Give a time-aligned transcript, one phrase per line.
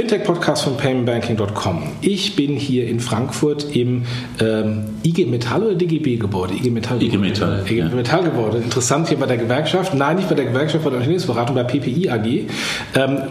[0.00, 1.82] Fintech-Podcast von paymentbanking.com.
[2.00, 4.04] Ich bin hier in Frankfurt im
[4.40, 6.54] ähm, IG Metall oder DGB-Gebäude?
[6.54, 7.02] IG Metall.
[7.02, 7.62] IG Metall.
[7.68, 8.58] IG Metall-Gebäude.
[8.58, 9.94] Interessant hier bei der Gewerkschaft.
[9.94, 12.26] Nein, nicht bei der Gewerkschaft, bei der Unternehmensberatung, bei PPI AG.
[12.26, 12.48] Ähm,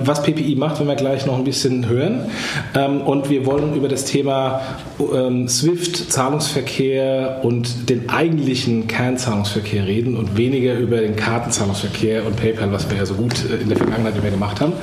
[0.04, 2.30] was PPI macht, werden wir gleich noch ein bisschen hören.
[2.76, 4.62] Ähm, und wir wollen über das Thema
[5.00, 12.72] ähm, SWIFT, Zahlungsverkehr und den eigentlichen Kernzahlungsverkehr reden und weniger über den Kartenzahlungsverkehr und PayPal,
[12.72, 14.74] was wir ja so gut äh, in der Vergangenheit immer gemacht haben haben.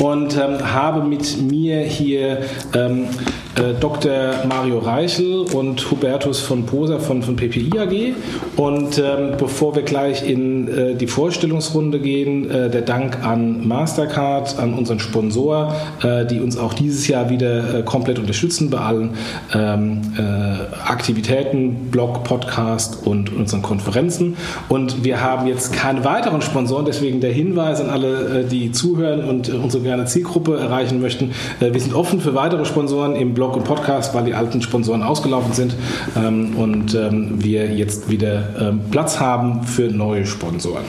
[0.00, 2.42] Und ähm, habe mit mir hier
[2.74, 3.08] ähm,
[3.56, 4.34] äh, Dr.
[4.48, 8.14] Mario Reichel und Hubertus von Poser von, von PPI AG.
[8.56, 14.58] Und ähm, bevor wir gleich in äh, die Vorstellungsrunde gehen, äh, der Dank an Mastercard,
[14.58, 19.10] an unseren Sponsor, äh, die uns auch dieses Jahr wieder äh, komplett unterstützen bei allen
[19.54, 24.36] ähm, äh, Aktivitäten, Blog, Podcast und unseren Konferenzen.
[24.68, 29.48] Und wir haben jetzt keine weiteren Sponsoren, deswegen der Hinweis an alle, die zuhören und
[29.48, 31.32] unsere gerne Zielgruppe erreichen möchten.
[31.60, 35.02] wir sind offen für weitere Sponsoren im Blog Blog und Podcast, weil die alten Sponsoren
[35.02, 35.74] ausgelaufen sind
[36.16, 40.84] ähm, und ähm, wir jetzt wieder ähm, Platz haben für neue Sponsoren.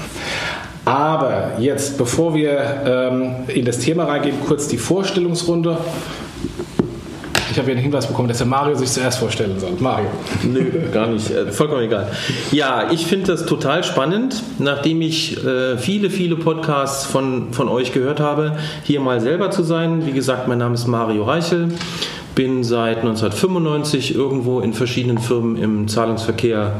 [0.85, 5.77] Aber jetzt, bevor wir ähm, in das Thema reingehen, kurz die Vorstellungsrunde.
[7.51, 9.71] Ich habe hier einen Hinweis bekommen, dass der Mario sich zuerst vorstellen soll.
[9.79, 10.07] Mario.
[10.43, 11.29] Nö, gar nicht.
[11.31, 12.07] Äh, vollkommen egal.
[12.53, 17.91] Ja, ich finde das total spannend, nachdem ich äh, viele, viele Podcasts von, von euch
[17.91, 20.05] gehört habe, hier mal selber zu sein.
[20.05, 21.69] Wie gesagt, mein Name ist Mario Reichel
[22.35, 26.73] bin seit 1995 irgendwo in verschiedenen Firmen im Zahlungsverkehr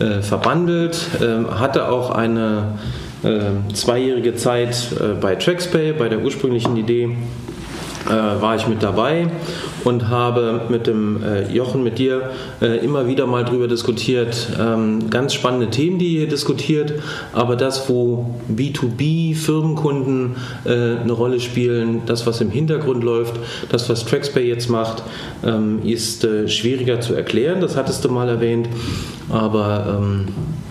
[0.00, 2.78] äh, verbandelt, äh, hatte auch eine
[3.22, 7.16] äh, zweijährige Zeit äh, bei TraxPay, bei der ursprünglichen Idee
[8.06, 9.28] äh, war ich mit dabei
[9.84, 12.30] und habe mit dem äh, Jochen, mit dir
[12.60, 14.48] äh, immer wieder mal drüber diskutiert.
[14.58, 16.94] Ähm, ganz spannende Themen, die ihr diskutiert,
[17.32, 23.34] aber das, wo B2B, Firmenkunden äh, eine Rolle spielen, das, was im Hintergrund läuft,
[23.70, 25.02] das, was TraxPay jetzt macht,
[25.44, 27.60] ähm, ist äh, schwieriger zu erklären.
[27.60, 28.68] Das hattest du mal erwähnt,
[29.30, 30.28] aber ähm,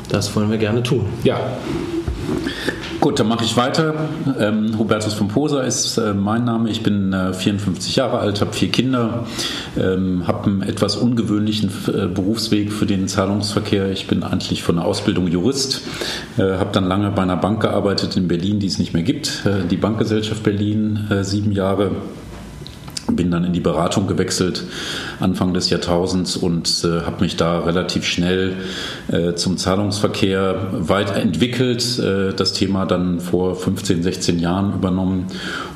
[0.09, 1.05] das wollen wir gerne tun.
[1.23, 1.39] Ja.
[2.99, 3.93] Gut, dann mache ich weiter.
[4.39, 6.69] Ähm, Hubertus von Posa ist äh, mein Name.
[6.69, 9.25] Ich bin äh, 54 Jahre alt, habe vier Kinder,
[9.77, 13.91] ähm, habe einen etwas ungewöhnlichen äh, Berufsweg für den Zahlungsverkehr.
[13.91, 15.81] Ich bin eigentlich von der Ausbildung Jurist,
[16.37, 19.45] äh, habe dann lange bei einer Bank gearbeitet in Berlin, die es nicht mehr gibt,
[19.45, 21.91] äh, die Bankgesellschaft Berlin, äh, sieben Jahre
[23.15, 24.63] bin dann in die Beratung gewechselt
[25.19, 28.57] Anfang des Jahrtausends und äh, habe mich da relativ schnell
[29.07, 31.99] äh, zum Zahlungsverkehr weiterentwickelt.
[31.99, 35.27] Äh, das Thema dann vor 15, 16 Jahren übernommen.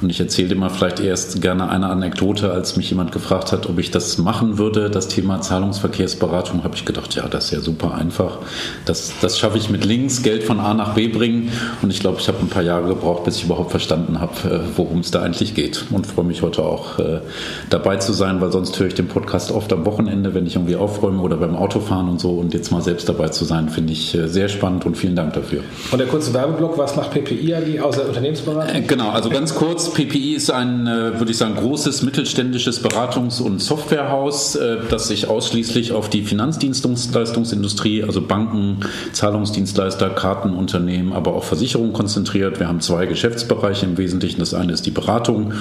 [0.02, 3.80] Und ich erzähle immer vielleicht erst gerne eine Anekdote, als mich jemand gefragt hat, ob
[3.80, 4.90] ich das machen würde.
[4.90, 8.40] Das Thema Zahlungsverkehrsberatung habe ich gedacht, ja, das ist ja super einfach.
[8.86, 11.52] Das, das schaffe ich mit links, Geld von A nach B bringen.
[11.81, 14.59] Und ich glaube, ich habe ein paar Jahre gebraucht, bis ich überhaupt verstanden habe, äh,
[14.75, 15.86] worum es da eigentlich geht.
[15.92, 17.21] Und freue mich heute auch äh,
[17.70, 20.76] dabei zu sein, weil sonst höre ich den Podcast oft am Wochenende, wenn ich irgendwie
[20.76, 22.32] aufräume oder beim Autofahren und so.
[22.32, 25.34] Und jetzt mal selbst dabei zu sein, finde ich äh, sehr spannend und vielen Dank
[25.34, 25.62] dafür.
[25.92, 28.76] Und der kurze Werbeblock, was macht PPI AG außer Unternehmensberatung?
[28.76, 33.42] Äh, genau, also ganz kurz, PPI ist ein, äh, würde ich sagen, großes mittelständisches Beratungs-
[33.42, 34.58] und Softwarehaus,
[34.90, 38.80] das sich ausschließlich auf die Finanzdienstleistungsindustrie, also Banken,
[39.14, 42.60] Zahlungsdienstleister, Kartenunternehmen, aber auch Versicherungen konzentriert.
[42.60, 44.40] Wir haben zwei Geschäftsbereiche im Wesentlichen.
[44.40, 45.54] Das eine ist die Beratung,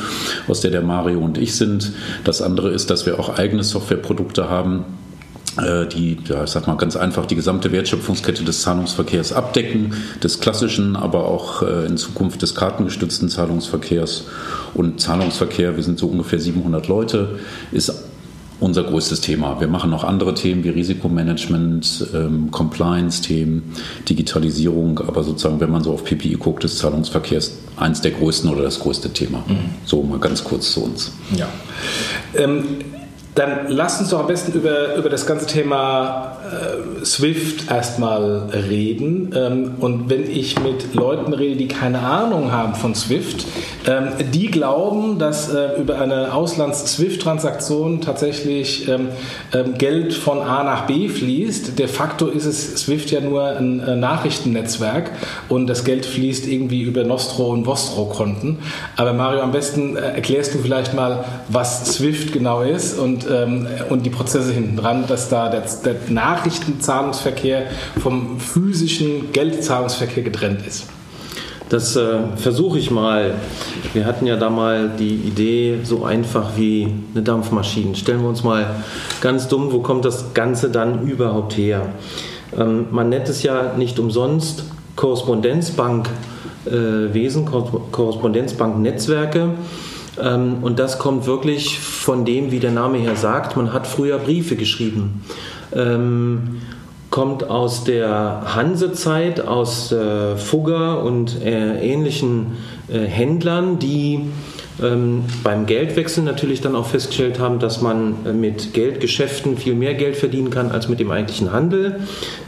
[0.49, 1.93] aus der der Mario und ich tätig sind.
[2.25, 4.85] Das andere ist, dass wir auch eigene Softwareprodukte haben,
[5.59, 10.41] äh, die, ja, ich sag mal ganz einfach, die gesamte Wertschöpfungskette des Zahlungsverkehrs abdecken, des
[10.41, 14.25] klassischen, aber auch äh, in Zukunft des kartengestützten Zahlungsverkehrs.
[14.75, 17.41] Und Zahlungsverkehr, wir sind so ungefähr 700 Leute,
[17.73, 17.93] ist
[18.61, 19.61] unser größtes Thema.
[19.61, 23.75] Wir machen noch andere Themen wie Risikomanagement, ähm, Compliance-Themen,
[24.09, 28.63] Digitalisierung, aber sozusagen, wenn man so auf PPI guckt, ist Zahlungsverkehrs eins der größten oder
[28.63, 29.43] das größte Thema.
[29.49, 29.57] Mhm.
[29.85, 31.13] So mal ganz kurz zu uns.
[31.37, 31.49] Ja.
[32.37, 32.65] Ähm,
[33.35, 39.33] dann lasst uns doch am besten über, über das ganze Thema äh, Swift erstmal reden.
[39.35, 43.47] Ähm, und wenn ich mit Leuten rede, die keine Ahnung haben von Swift,
[44.33, 49.09] die glauben, dass äh, über eine Auslands-Swift-Transaktion tatsächlich ähm,
[49.55, 51.79] ähm, Geld von A nach B fließt.
[51.79, 55.13] De facto ist es Swift ja nur ein äh, Nachrichtennetzwerk
[55.49, 58.59] und das Geld fließt irgendwie über Nostro- und Vostro-Konten.
[58.97, 63.67] Aber Mario, am besten äh, erklärst du vielleicht mal, was Swift genau ist und ähm,
[63.89, 67.63] und die Prozesse hinten dran, dass da der, der Nachrichtenzahlungsverkehr
[68.01, 70.87] vom physischen Geldzahlungsverkehr getrennt ist.
[71.71, 73.37] Das äh, versuche ich mal.
[73.93, 77.95] Wir hatten ja da mal die Idee, so einfach wie eine Dampfmaschine.
[77.95, 78.83] Stellen wir uns mal
[79.21, 81.87] ganz dumm, wo kommt das Ganze dann überhaupt her?
[82.59, 84.65] Ähm, man nennt es ja nicht umsonst
[84.97, 87.51] Korrespondenzbankwesen, äh,
[87.93, 89.51] Korrespondenzbanknetzwerke.
[90.21, 94.19] Ähm, und das kommt wirklich von dem, wie der Name her sagt, man hat früher
[94.19, 95.23] Briefe geschrieben.
[95.73, 96.63] Ähm,
[97.11, 102.59] kommt aus der Hansezeit, aus äh, Fugger und äh, ähnlichen
[102.89, 104.27] äh, Händlern, die
[104.83, 109.95] ähm, beim Geldwechsel natürlich dann auch festgestellt haben, dass man äh, mit Geldgeschäften viel mehr
[109.95, 112.01] Geld verdienen kann als mit dem eigentlichen Handel.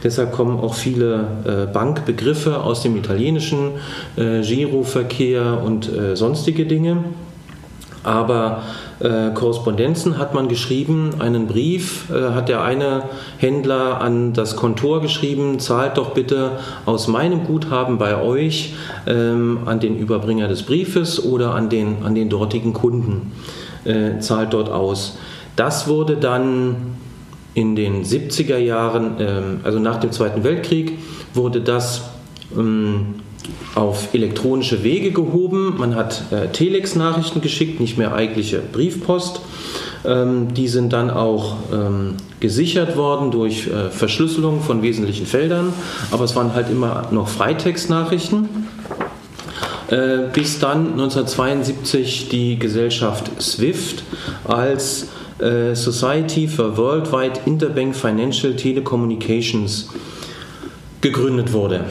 [0.03, 3.71] Deshalb kommen auch viele äh, Bankbegriffe aus dem italienischen
[4.15, 7.03] äh, Giroverkehr und sonstige Dinge.
[8.03, 8.63] Aber
[8.99, 13.03] äh, Korrespondenzen hat man geschrieben, einen Brief äh, hat der eine
[13.37, 18.73] Händler an das Kontor geschrieben, zahlt doch bitte aus meinem Guthaben bei euch
[19.07, 23.31] ähm, an den Überbringer des Briefes oder an den, an den dortigen Kunden,
[23.85, 25.17] äh, zahlt dort aus.
[25.55, 26.75] Das wurde dann
[27.53, 30.97] in den 70er Jahren, ähm, also nach dem Zweiten Weltkrieg,
[31.33, 32.09] wurde das
[32.57, 33.15] ähm,
[33.75, 35.75] auf elektronische Wege gehoben.
[35.77, 39.41] Man hat äh, Telex-Nachrichten geschickt, nicht mehr eigentliche Briefpost.
[40.05, 45.73] Ähm, die sind dann auch ähm, gesichert worden durch äh, Verschlüsselung von wesentlichen Feldern,
[46.11, 48.49] aber es waren halt immer noch Freitextnachrichten.
[49.89, 54.03] Äh, bis dann 1972 die Gesellschaft SWIFT
[54.45, 55.07] als
[55.39, 59.89] äh, Society for Worldwide Interbank Financial Telecommunications
[61.01, 61.85] gegründet wurde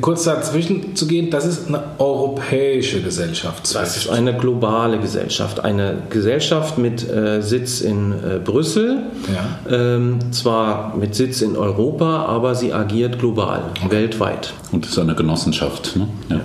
[0.00, 3.74] kurz dazwischen zu gehen, das ist eine europäische Gesellschaft.
[3.74, 5.60] Das ist eine globale Gesellschaft.
[5.60, 8.98] Eine Gesellschaft mit äh, Sitz in äh, Brüssel,
[9.32, 9.74] ja.
[9.76, 13.90] ähm, zwar mit Sitz in Europa, aber sie agiert global, okay.
[13.90, 14.54] weltweit.
[14.72, 15.96] Und es ist eine Genossenschaft.
[15.96, 16.08] Ne?
[16.30, 16.40] Ja.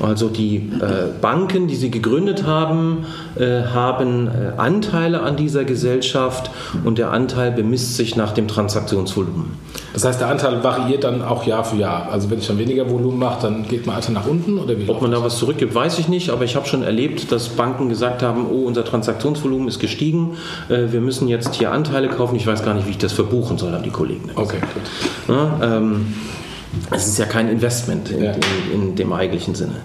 [0.00, 3.06] Also die äh, Banken, die sie gegründet haben,
[3.38, 6.50] äh, haben äh, Anteile an dieser Gesellschaft
[6.84, 9.52] und der Anteil bemisst sich nach dem Transaktionsvolumen.
[9.92, 12.08] Das heißt, der Anteil variiert dann auch Jahr für Jahr.
[12.10, 14.88] Also wenn ich dann weniger Volumen mache, dann geht man einfach nach unten oder wie?
[14.88, 17.88] Ob man da was zurückgibt, weiß ich nicht, aber ich habe schon erlebt, dass Banken
[17.88, 20.36] gesagt haben, oh, unser Transaktionsvolumen ist gestiegen,
[20.68, 22.36] wir müssen jetzt hier Anteile kaufen.
[22.36, 24.30] Ich weiß gar nicht, wie ich das verbuchen soll, haben die Kollegen.
[24.34, 25.36] Okay, gut.
[25.36, 26.14] Ja, ähm,
[26.90, 28.32] es ist ja kein Investment in, ja.
[28.32, 29.76] in, in dem eigentlichen Sinne.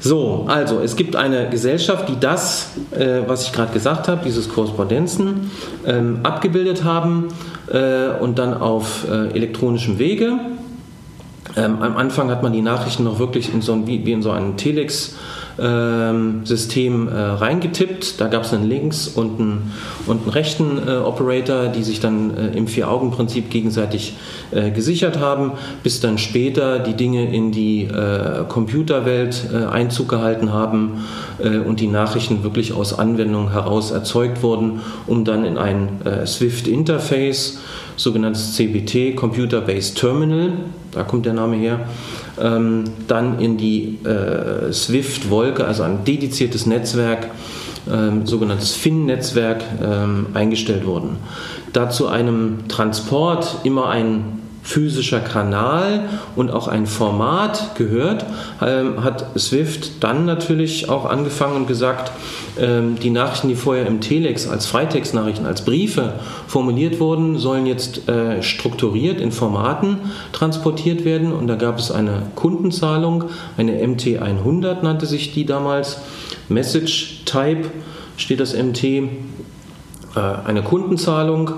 [0.00, 4.48] So, also es gibt eine Gesellschaft, die das, äh, was ich gerade gesagt habe, dieses
[4.48, 5.50] Korrespondenzen,
[5.86, 7.28] ähm, abgebildet haben
[7.72, 10.38] äh, und dann auf äh, elektronischem Wege.
[11.56, 14.22] Ähm, am Anfang hat man die Nachrichten noch wirklich in so ein, wie, wie in
[14.22, 15.16] so einen Telex
[15.60, 18.20] ähm, System äh, reingetippt.
[18.20, 19.72] Da gab es einen links und einen,
[20.06, 24.14] und einen rechten äh, Operator, die sich dann äh, im Vier-Augen-Prinzip gegenseitig
[24.50, 25.52] äh, gesichert haben,
[25.82, 31.04] bis dann später die Dinge in die äh, Computerwelt äh, Einzug gehalten haben
[31.38, 35.88] und die Nachrichten wirklich aus Anwendungen heraus erzeugt wurden, um dann in ein
[36.26, 37.60] SWIFT-Interface,
[37.98, 40.52] sogenanntes CBT, Computer-Based Terminal,
[40.92, 41.80] da kommt der Name her,
[42.40, 47.28] ähm, dann in die äh, SWIFT-Wolke, also ein dediziertes Netzwerk,
[47.92, 51.16] ähm, sogenanntes FIN-Netzwerk, ähm, eingestellt wurden.
[51.72, 58.26] Dazu einem Transport immer ein physischer Kanal und auch ein Format gehört,
[58.60, 62.12] ähm, hat Swift dann natürlich auch angefangen und gesagt,
[62.60, 66.12] ähm, die Nachrichten, die vorher im Telex als Freitextnachrichten, als Briefe
[66.46, 70.00] formuliert wurden, sollen jetzt äh, strukturiert in Formaten
[70.32, 71.32] transportiert werden.
[71.32, 73.24] Und da gab es eine Kundenzahlung,
[73.56, 75.96] eine MT100 nannte sich die damals,
[76.50, 77.70] Message Type
[78.18, 79.08] steht das MT, äh,
[80.44, 81.52] eine Kundenzahlung.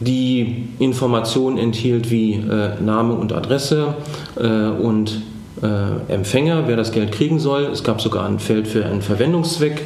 [0.00, 3.94] Die Informationen enthielt wie äh, Name und Adresse
[4.36, 5.22] äh, und
[5.62, 7.64] äh, Empfänger, wer das Geld kriegen soll.
[7.64, 9.82] Es gab sogar ein Feld für einen Verwendungszweck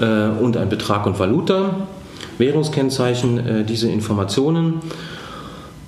[0.00, 1.86] äh, und ein Betrag und Valuta.
[2.38, 4.80] Währungskennzeichen, äh, diese Informationen.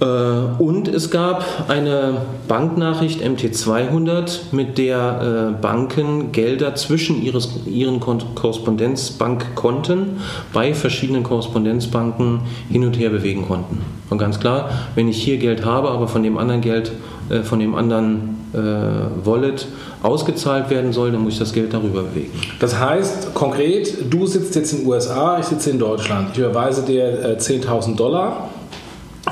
[0.01, 10.19] Äh, und es gab eine Banknachricht MT200, mit der äh, Banken Gelder zwischen ihren Korrespondenzbankkonten
[10.53, 12.41] bei verschiedenen Korrespondenzbanken
[12.71, 13.81] hin und her bewegen konnten.
[14.11, 16.93] Und ganz klar, wenn ich hier Geld habe, aber von dem anderen Geld,
[17.31, 19.69] äh, von dem anderen Wallet
[20.03, 22.33] ausgezahlt werden soll, dann muss ich das Geld darüber bewegen.
[22.61, 26.31] Das heißt konkret, du sitzt jetzt in den USA, ich sitze in Deutschland.
[26.33, 28.49] Ich überweise dir 10.000 Dollar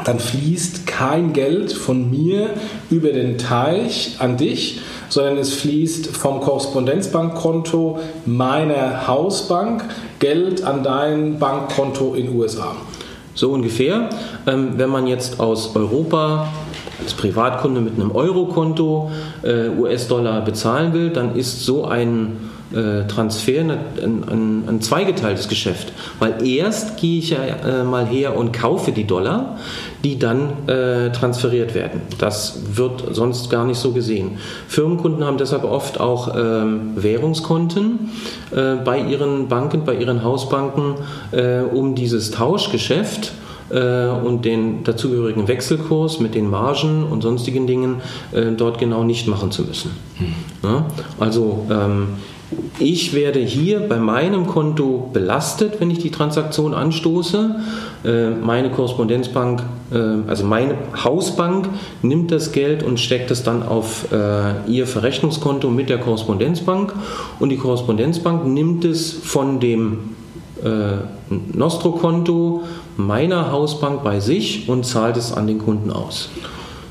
[0.06, 2.50] dann fließt kein Geld von mir
[2.90, 9.84] über den Teich an dich, sondern es fließt vom Korrespondenzbankkonto meiner Hausbank
[10.20, 12.76] Geld an dein Bankkonto in den USA.
[13.34, 14.08] So ungefähr.
[14.46, 16.48] Ähm, wenn man jetzt aus Europa
[17.02, 19.10] als Privatkunde mit einem Eurokonto
[19.42, 22.36] äh, US-Dollar bezahlen will, dann ist so ein
[22.72, 25.92] Transfer ein, ein, ein, zweigeteiltes Geschäft.
[26.18, 29.58] Weil erst gehe ich ja äh, mal her und kaufe die Dollar,
[30.02, 32.02] die dann äh, transferiert werden.
[32.18, 34.38] Das wird sonst gar nicht so gesehen.
[34.68, 38.10] Firmenkunden haben deshalb oft auch ähm, Währungskonten
[38.50, 40.96] äh, bei ihren Banken, bei ihren Hausbanken,
[41.30, 43.32] äh, um dieses Tauschgeschäft
[43.70, 47.96] äh, und den dazugehörigen Wechselkurs mit den Margen und sonstigen Dingen
[48.32, 49.90] äh, dort genau nicht machen zu müssen.
[50.18, 50.34] Hm.
[50.62, 50.86] Ja?
[51.18, 52.08] Also ähm,
[52.78, 57.56] ich werde hier bei meinem Konto belastet, wenn ich die Transaktion anstoße.
[58.04, 59.62] Äh, meine Korrespondenzbank,
[60.26, 60.74] also meine
[61.04, 61.68] Hausbank,
[62.02, 64.08] nimmt das Geld und steckt es dann auf
[64.66, 66.92] ihr Verrechnungskonto mit der Korrespondenzbank
[67.38, 70.16] und die Korrespondenzbank nimmt es von dem
[71.52, 72.64] Nostro-Konto
[72.96, 76.30] meiner Hausbank bei sich und zahlt es an den Kunden aus.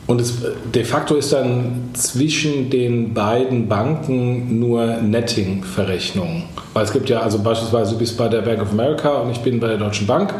[0.08, 0.36] Und es,
[0.74, 6.44] de facto ist dann zwischen den beiden Banken nur Netting-Verrechnung.
[6.74, 9.40] Weil es gibt ja, also beispielsweise du bist bei der Bank of America und ich
[9.40, 10.36] bin bei der Deutschen Bank.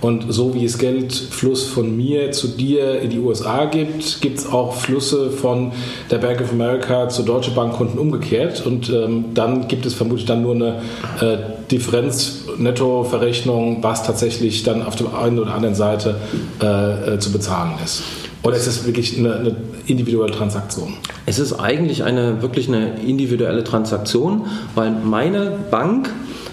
[0.00, 4.50] Und so wie es Geldfluss von mir zu dir in die USA gibt, gibt es
[4.50, 5.72] auch Flüsse von
[6.10, 8.64] der Bank of America zu Deutsche Bankkunden umgekehrt.
[8.64, 10.80] Und ähm, dann gibt es vermutlich dann nur eine
[11.20, 11.36] äh,
[11.70, 16.16] Differenz-Netto-Verrechnung, was tatsächlich dann auf der einen oder anderen Seite
[16.62, 18.02] äh, äh, zu bezahlen ist.
[18.42, 19.56] Oder ist es wirklich eine, eine,
[19.86, 20.94] individuelle Transaktion?
[21.26, 26.10] Es ist eigentlich eine wirklich eine individuelle Transaktion, weil meine Bank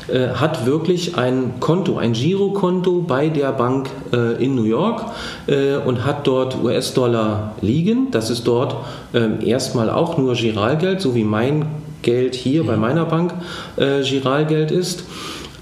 [0.09, 5.01] äh, hat wirklich ein Konto, ein Girokonto bei der Bank äh, in New York
[5.47, 8.11] äh, und hat dort US-Dollar liegen.
[8.11, 8.75] Das ist dort
[9.13, 11.65] ähm, erstmal auch nur Giralgeld, so wie mein
[12.01, 12.67] Geld hier mhm.
[12.67, 13.33] bei meiner Bank
[13.77, 15.03] äh, Giralgeld ist.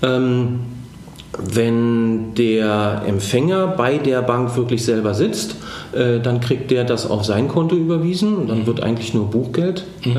[0.01, 0.59] Ähm,
[1.37, 5.55] wenn der Empfänger bei der Bank wirklich selber sitzt,
[5.93, 8.67] äh, dann kriegt der das auf sein Konto überwiesen und dann mhm.
[8.67, 10.17] wird eigentlich nur Buchgeld mhm.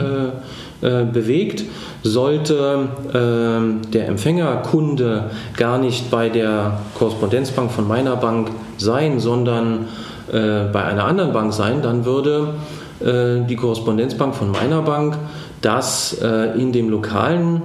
[0.82, 1.64] äh, äh, bewegt.
[2.02, 9.86] Sollte äh, der Empfängerkunde gar nicht bei der Korrespondenzbank von meiner Bank sein, sondern
[10.30, 12.54] äh, bei einer anderen Bank sein, dann würde
[13.00, 15.16] äh, die Korrespondenzbank von meiner Bank
[15.62, 16.12] das
[16.58, 17.62] in dem lokalen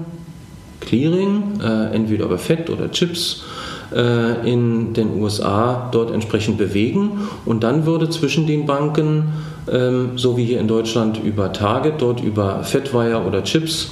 [0.82, 1.62] Clearing,
[1.94, 3.44] entweder über Fett oder Chips,
[3.94, 7.28] äh, in den USA dort entsprechend bewegen.
[7.46, 9.34] Und dann würde zwischen den Banken,
[9.70, 13.92] ähm, so wie hier in Deutschland über Target, dort über Fedwire oder Chips,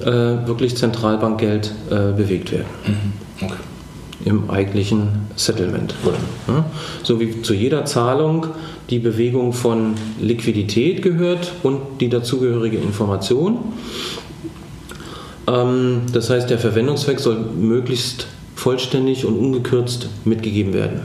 [0.00, 2.66] äh, wirklich Zentralbankgeld äh, bewegt werden.
[2.86, 3.44] Mhm.
[3.46, 3.54] Okay.
[4.24, 5.94] Im eigentlichen Settlement.
[6.48, 6.64] Ja?
[7.04, 8.48] So wie zu jeder Zahlung
[8.90, 13.58] die Bewegung von Liquidität gehört und die dazugehörige Information.
[15.46, 21.00] Ähm, das heißt, der Verwendungszweck soll möglichst vollständig und ungekürzt mitgegeben werden.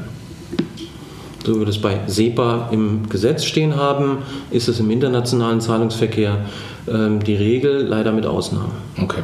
[1.46, 4.20] So wie wir das bei SEPA im Gesetz stehen haben,
[4.52, 6.46] ist es im internationalen Zahlungsverkehr
[6.88, 8.74] ähm, die Regel, leider mit Ausnahmen.
[9.02, 9.22] Okay.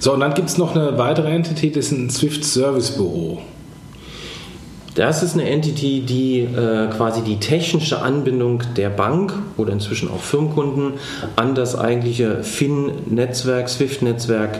[0.00, 3.40] So, und dann gibt es noch eine weitere Entität, das ist ein Swift Service Büro.
[4.98, 10.18] Das ist eine Entity, die äh, quasi die technische Anbindung der Bank oder inzwischen auch
[10.18, 10.94] Firmenkunden
[11.36, 14.58] an das eigentliche FIN-Netzwerk, SWIFT-Netzwerk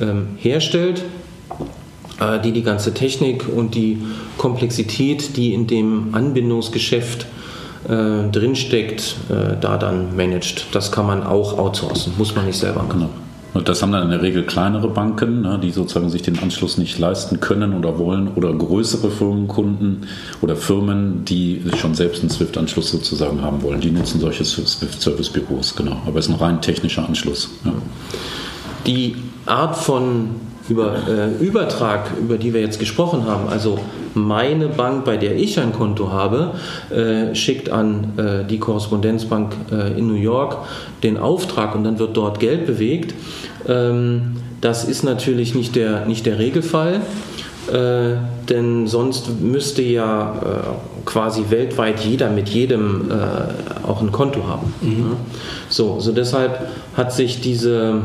[0.00, 1.04] ähm, herstellt.
[2.18, 4.00] Äh, die die ganze Technik und die
[4.38, 7.26] Komplexität, die in dem Anbindungsgeschäft
[7.86, 10.68] äh, drinsteckt, äh, da dann managt.
[10.72, 13.00] Das kann man auch outsourcen, muss man nicht selber machen.
[13.00, 13.23] Genau.
[13.54, 16.76] Und das haben dann in der Regel kleinere Banken, ne, die sozusagen sich den Anschluss
[16.76, 20.08] nicht leisten können oder wollen, oder größere Firmenkunden
[20.42, 23.80] oder Firmen, die schon selbst einen SWIFT-Anschluss sozusagen haben wollen.
[23.80, 26.02] Die nutzen solche SWIFT-Service-Büros, genau.
[26.04, 27.48] Aber es ist ein rein technischer Anschluss.
[27.64, 27.72] Ja.
[28.86, 30.30] Die Art von
[30.68, 33.78] über äh, Übertrag, über die wir jetzt gesprochen haben, also
[34.14, 36.52] meine Bank, bei der ich ein Konto habe,
[36.90, 40.58] äh, schickt an äh, die Korrespondenzbank äh, in New York
[41.02, 43.14] den Auftrag und dann wird dort Geld bewegt.
[43.68, 47.02] Ähm, das ist natürlich nicht der, nicht der Regelfall.
[47.72, 48.16] Äh,
[48.48, 54.74] denn sonst müsste ja äh, quasi weltweit jeder mit jedem äh, auch ein Konto haben.
[54.82, 55.16] Mhm.
[55.70, 58.02] So, so deshalb hat sich diese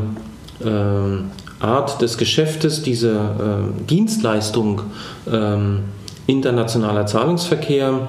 [0.64, 4.82] ähm, Art des Geschäftes, diese äh, Dienstleistung
[5.30, 5.80] ähm,
[6.26, 8.08] internationaler Zahlungsverkehr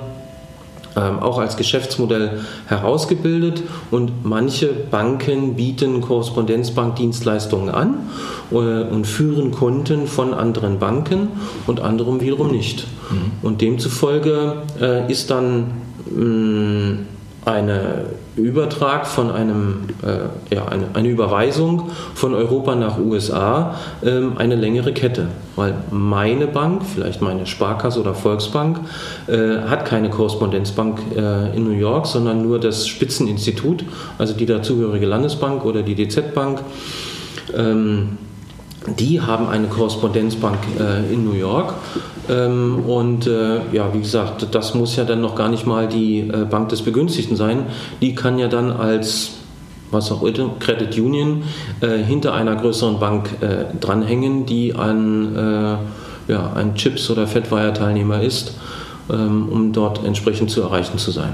[0.95, 8.09] ähm, auch als Geschäftsmodell herausgebildet und manche Banken bieten Korrespondenzbankdienstleistungen an
[8.51, 11.29] äh, und führen Konten von anderen Banken
[11.65, 12.87] und anderem wiederum nicht.
[13.09, 13.31] Mhm.
[13.41, 15.71] Und demzufolge äh, ist dann
[16.09, 17.07] mh, mm,
[17.43, 18.05] eine
[18.35, 24.93] Übertrag von einem, äh, ja, eine, eine, Überweisung von Europa nach USA ähm, eine längere
[24.93, 25.27] Kette.
[25.55, 28.79] Weil meine Bank, vielleicht meine Sparkasse oder Volksbank,
[29.27, 33.85] äh, hat keine Korrespondenzbank äh, in New York, sondern nur das Spitzeninstitut,
[34.19, 36.61] also die dazugehörige Landesbank oder die DZ-Bank.
[37.57, 38.17] Ähm,
[38.87, 41.75] die haben eine Korrespondenzbank äh, in New York.
[42.29, 46.19] Ähm, und äh, ja, wie gesagt, das muss ja dann noch gar nicht mal die
[46.19, 47.65] äh, Bank des Begünstigten sein.
[48.01, 49.31] Die kann ja dann als
[49.91, 51.43] was auch immer, Credit Union,
[51.81, 58.21] äh, hinter einer größeren Bank äh, dranhängen, die ein, äh, ja, ein Chips- oder Fettwire-Teilnehmer
[58.21, 58.53] ist,
[59.11, 61.33] ähm, um dort entsprechend zu erreichen zu sein.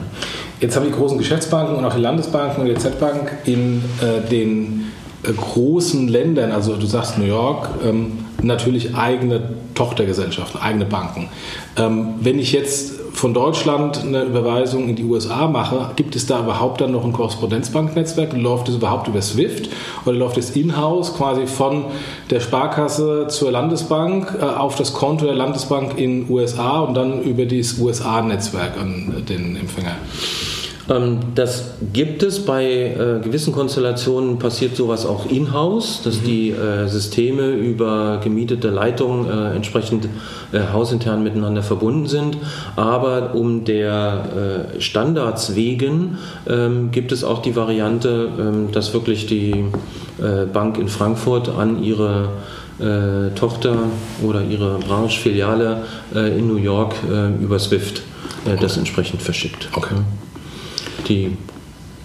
[0.60, 3.84] Jetzt haben die großen Geschäftsbanken und auch die Landesbanken und die Z-Bank in
[4.32, 4.97] den äh,
[5.34, 9.41] großen Ländern, also du sagst New York, ähm, natürlich eigene
[9.75, 11.29] Tochtergesellschaften, eigene Banken.
[11.75, 16.39] Ähm, wenn ich jetzt von Deutschland eine Überweisung in die USA mache, gibt es da
[16.41, 18.34] überhaupt dann noch ein Korrespondenzbanknetzwerk?
[18.38, 19.69] Läuft es überhaupt über SWIFT
[20.05, 21.86] oder läuft es in-house quasi von
[22.29, 27.48] der Sparkasse zur Landesbank äh, auf das Konto der Landesbank in USA und dann über
[27.48, 29.96] das USA-Netzwerk an den Empfänger?
[30.89, 36.25] Ähm, das gibt es bei äh, gewissen Konstellationen, passiert sowas auch in-house, dass mhm.
[36.25, 40.08] die äh, Systeme über gemietete Leitungen äh, entsprechend
[40.53, 42.38] hausintern miteinander verbunden sind.
[42.77, 46.17] Aber um der Standards wegen
[46.48, 49.65] ähm, gibt es auch die Variante, ähm, dass wirklich die
[50.51, 52.29] Bank in Frankfurt an ihre
[53.36, 53.75] Tochter
[54.24, 55.84] oder ihre Branchefiliale
[56.15, 56.96] in New York
[57.39, 58.01] über SWIFT
[58.60, 59.70] das entsprechend verschickt.
[59.74, 59.94] Okay
[61.08, 61.38] die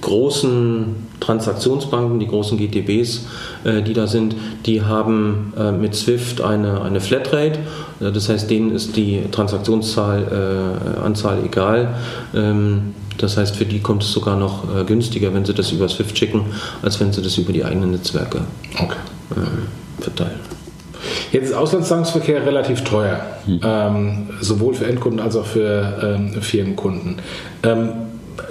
[0.02, 3.26] großen Transaktionsbanken, die großen GTBs,
[3.64, 4.34] äh, die da sind,
[4.66, 7.60] die haben äh, mit SWIFT eine, eine Flatrate.
[8.00, 11.94] Äh, das heißt, denen ist die Transaktionszahl, Anzahl egal.
[12.34, 16.18] Ähm, das heißt, für die kommt es sogar noch günstiger, wenn sie das über SWIFT
[16.18, 16.46] schicken,
[16.80, 18.40] als wenn sie das über die eigenen Netzwerke
[18.78, 18.96] okay.
[20.00, 20.40] verteilen.
[21.30, 23.60] Jetzt ist Auslandszahlungsverkehr relativ teuer, hm.
[23.62, 27.16] ähm, sowohl für Endkunden als auch für ähm, Firmenkunden.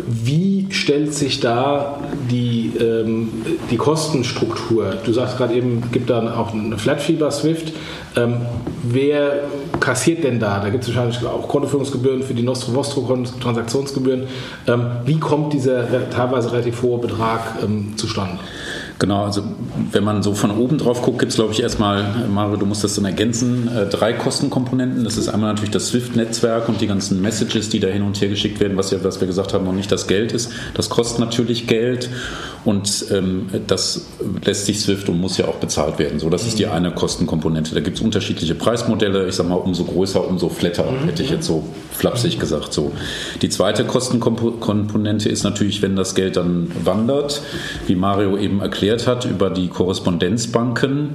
[0.08, 3.30] Wie stellt sich da die, ähm,
[3.70, 4.96] die Kostenstruktur?
[5.04, 7.74] Du sagst gerade eben, gibt dann auch eine Flat-Fee bei Swift.
[8.16, 8.42] Ähm,
[8.84, 9.44] wer
[9.80, 10.60] kassiert denn da?
[10.60, 13.02] Da gibt es wahrscheinlich auch Kontoführungsgebühren für die Nostro Vostro
[13.42, 14.24] Transaktionsgebühren.
[14.68, 18.40] Ähm, wie kommt dieser teilweise relativ hohe Betrag ähm, zustande?
[19.02, 19.42] Genau, also
[19.92, 22.84] wenn man so von oben drauf guckt, gibt es, glaube ich, erstmal, Mario, du musst
[22.84, 25.04] das dann ergänzen, äh, drei Kostenkomponenten.
[25.04, 28.30] Das ist einmal natürlich das SWIFT-Netzwerk und die ganzen Messages, die da hin und her
[28.30, 30.52] geschickt werden, was ja, was wir gesagt haben, noch nicht das Geld ist.
[30.76, 32.12] Das kostet natürlich Geld
[32.64, 34.06] und ähm, das
[34.46, 36.20] lässt sich SWIFT und muss ja auch bezahlt werden.
[36.20, 37.74] So, das ist die eine Kostenkomponente.
[37.74, 39.28] Da gibt es unterschiedliche Preismodelle.
[39.28, 41.06] Ich sage mal, umso größer, umso flatter, mhm.
[41.06, 42.74] hätte ich jetzt so flapsig gesagt.
[42.74, 42.92] So.
[43.42, 47.42] Die zweite Kostenkomponente ist natürlich, wenn das Geld dann wandert,
[47.88, 51.12] wie Mario eben erklärt hat, über die Korrespondenzbanken,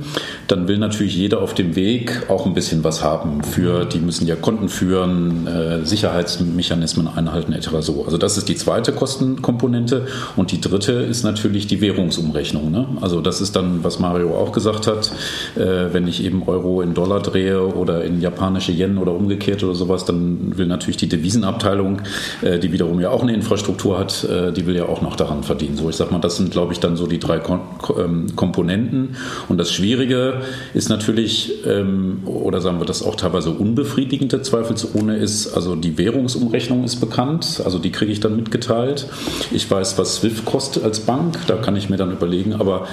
[0.49, 3.45] dann will natürlich jeder auf dem Weg auch ein bisschen was haben.
[3.45, 7.69] Für die müssen ja Konten führen, äh, Sicherheitsmechanismen einhalten etc.
[7.81, 8.05] So.
[8.05, 12.70] Also das ist die zweite Kostenkomponente und die dritte ist natürlich natürlich die Währungsumrechnung.
[12.70, 12.88] Ne?
[13.03, 15.12] Also das ist dann, was Mario auch gesagt hat,
[15.55, 19.75] äh, wenn ich eben Euro in Dollar drehe oder in japanische Yen oder umgekehrt oder
[19.75, 22.01] sowas, dann will natürlich die Devisenabteilung,
[22.40, 25.42] äh, die wiederum ja auch eine Infrastruktur hat, äh, die will ja auch noch daran
[25.42, 25.77] verdienen.
[25.77, 27.61] So, ich sag mal, das sind, glaube ich, dann so die drei Kom
[27.99, 29.16] ähm, Komponenten.
[29.49, 30.40] Und das Schwierige
[30.72, 36.83] ist natürlich, ähm, oder sagen wir das auch teilweise unbefriedigende zweifelsohne ist, also die Währungsumrechnung
[36.85, 39.07] ist bekannt, also die kriege ich dann mitgeteilt.
[39.53, 41.26] Ich weiß, was SWIFT kostet als Bank.
[41.27, 42.87] Bank, da kann ich mir dann überlegen, aber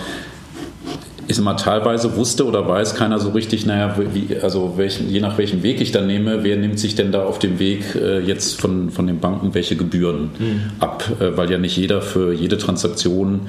[1.28, 5.38] ist immer teilweise wusste oder weiß keiner so richtig, naja, wie, also welchen, je nach
[5.38, 8.60] welchem Weg ich dann nehme, wer nimmt sich denn da auf dem Weg äh, jetzt
[8.60, 10.62] von, von den Banken welche Gebühren mhm.
[10.80, 13.48] ab, äh, weil ja nicht jeder für jede Transaktion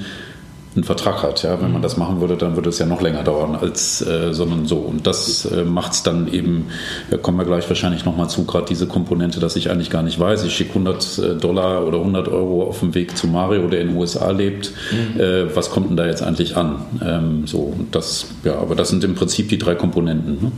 [0.76, 1.42] einen Vertrag hat.
[1.42, 1.60] Ja?
[1.60, 1.82] Wenn man mhm.
[1.82, 4.76] das machen würde, dann würde es ja noch länger dauern als äh, sondern so.
[4.76, 6.66] Und das äh, macht es dann eben,
[7.10, 10.18] da kommen wir gleich wahrscheinlich nochmal zu, gerade diese Komponente, dass ich eigentlich gar nicht
[10.18, 10.44] weiß.
[10.44, 13.88] Ich schicke 100 äh, Dollar oder 100 Euro auf dem Weg zu Mario, der in
[13.88, 14.72] den USA lebt.
[14.90, 15.20] Mhm.
[15.20, 16.82] Äh, was kommt denn da jetzt eigentlich an?
[17.04, 20.38] Ähm, so, das, ja, aber das sind im Prinzip die drei Komponenten.
[20.42, 20.52] Ne?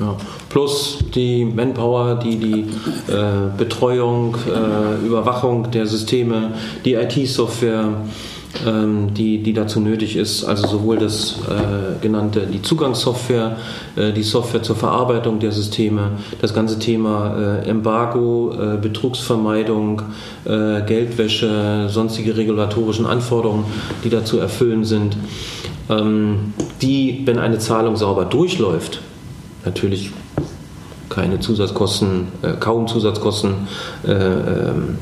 [0.00, 0.16] Ja.
[0.48, 2.60] Plus die Manpower, die die
[3.10, 7.88] äh, Betreuung, äh, Überwachung der Systeme, die IT-Software,
[8.66, 10.44] ähm, die, die dazu nötig ist.
[10.44, 13.56] Also sowohl das äh, genannte, die Zugangssoftware,
[13.96, 20.02] äh, die Software zur Verarbeitung der Systeme, das ganze Thema äh, Embargo, äh, Betrugsvermeidung,
[20.44, 23.64] äh, Geldwäsche, sonstige regulatorischen Anforderungen,
[24.04, 25.16] die dazu erfüllen sind,
[25.88, 29.00] ähm, die, wenn eine Zahlung sauber durchläuft,
[29.64, 30.10] natürlich
[31.08, 33.54] keine Zusatzkosten, äh, kaum Zusatzkosten
[34.06, 34.98] ähm,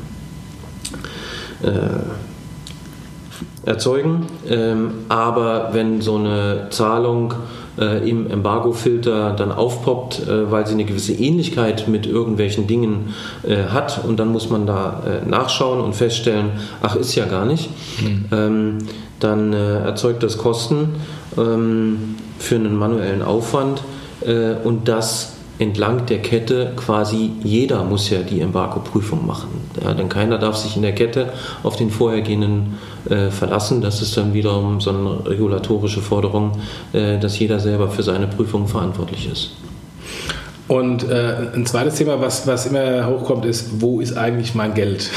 [3.65, 4.27] erzeugen.
[4.49, 7.33] Ähm, aber wenn so eine Zahlung
[7.79, 13.63] äh, im Embargo-Filter dann aufpoppt, äh, weil sie eine gewisse Ähnlichkeit mit irgendwelchen Dingen äh,
[13.71, 17.69] hat und dann muss man da äh, nachschauen und feststellen, ach ist ja gar nicht,
[18.01, 18.25] mhm.
[18.31, 18.77] ähm,
[19.19, 20.95] dann äh, erzeugt das Kosten
[21.37, 23.83] ähm, für einen manuellen Aufwand
[24.25, 29.49] äh, und das entlang der Kette quasi jeder muss ja die Embargo-Prüfung machen.
[29.81, 33.79] Ja, denn keiner darf sich in der Kette auf den vorhergehenden äh, verlassen.
[33.81, 36.53] Das ist dann wiederum so eine regulatorische Forderung,
[36.93, 39.51] äh, dass jeder selber für seine Prüfung verantwortlich ist.
[40.67, 45.11] Und äh, ein zweites Thema, was, was immer hochkommt, ist, wo ist eigentlich mein Geld?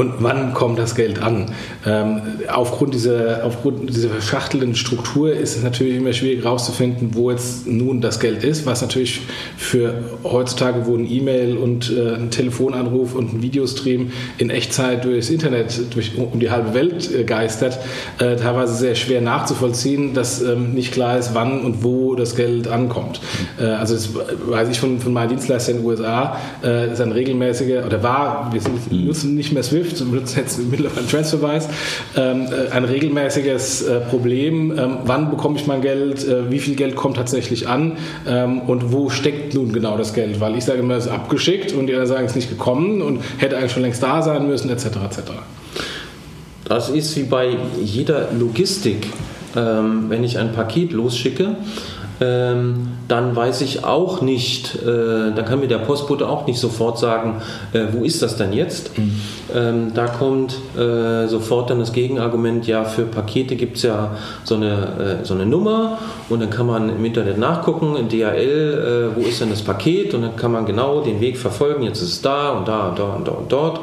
[0.00, 1.46] Und wann kommt das Geld an?
[1.86, 7.66] Ähm, aufgrund, dieser, aufgrund dieser verschachtelten Struktur ist es natürlich immer schwierig herauszufinden, wo jetzt
[7.66, 9.20] nun das Geld ist, was natürlich
[9.58, 9.92] für
[10.24, 15.94] heutzutage, wo ein E-Mail und äh, ein Telefonanruf und ein Videostream in Echtzeit durchs Internet
[15.94, 17.78] durch, um die halbe Welt äh, geistert,
[18.18, 22.68] äh, teilweise sehr schwer nachzuvollziehen, dass ähm, nicht klar ist, wann und wo das Geld
[22.68, 23.20] ankommt.
[23.58, 23.66] Mhm.
[23.66, 27.84] also das weiß ich von, von meinen Dienstleistern in den USA, äh, ist ein regelmäßiger,
[27.84, 29.06] oder war, wir sind, mhm.
[29.06, 31.68] nutzen nicht mehr Swift, Swift, benutzen jetzt mittlerweile Transferwise,
[32.16, 34.76] ähm, äh, ein regelmäßiges äh, Problem.
[34.76, 36.26] Ähm, wann bekomme ich mein Geld?
[36.26, 37.96] Äh, wie viel Geld kommt tatsächlich an?
[38.26, 40.40] Ähm, und wo steckt nun genau das Geld?
[40.40, 43.02] Weil ich sage immer, es ist abgeschickt und die anderen sagen, es ist nicht gekommen
[43.02, 44.86] und hätte eigentlich schon längst da sein müssen, etc.
[44.86, 45.20] etc.
[46.64, 49.08] Das ist wie bei jeder Logistik.
[49.56, 51.56] Ähm, wenn ich ein Paket losschicke,
[52.20, 56.98] ähm, dann weiß ich auch nicht, äh, dann kann mir der Postbote auch nicht sofort
[56.98, 57.40] sagen,
[57.72, 58.96] äh, wo ist das denn jetzt?
[58.98, 59.20] Mhm.
[59.54, 64.56] Ähm, da kommt äh, sofort dann das Gegenargument, ja, für Pakete gibt es ja so
[64.56, 69.16] eine, äh, so eine Nummer und dann kann man im Internet nachgucken, in DHL, äh,
[69.16, 72.12] wo ist denn das Paket und dann kann man genau den Weg verfolgen, jetzt ist
[72.12, 73.80] es da und da und da und da und dort.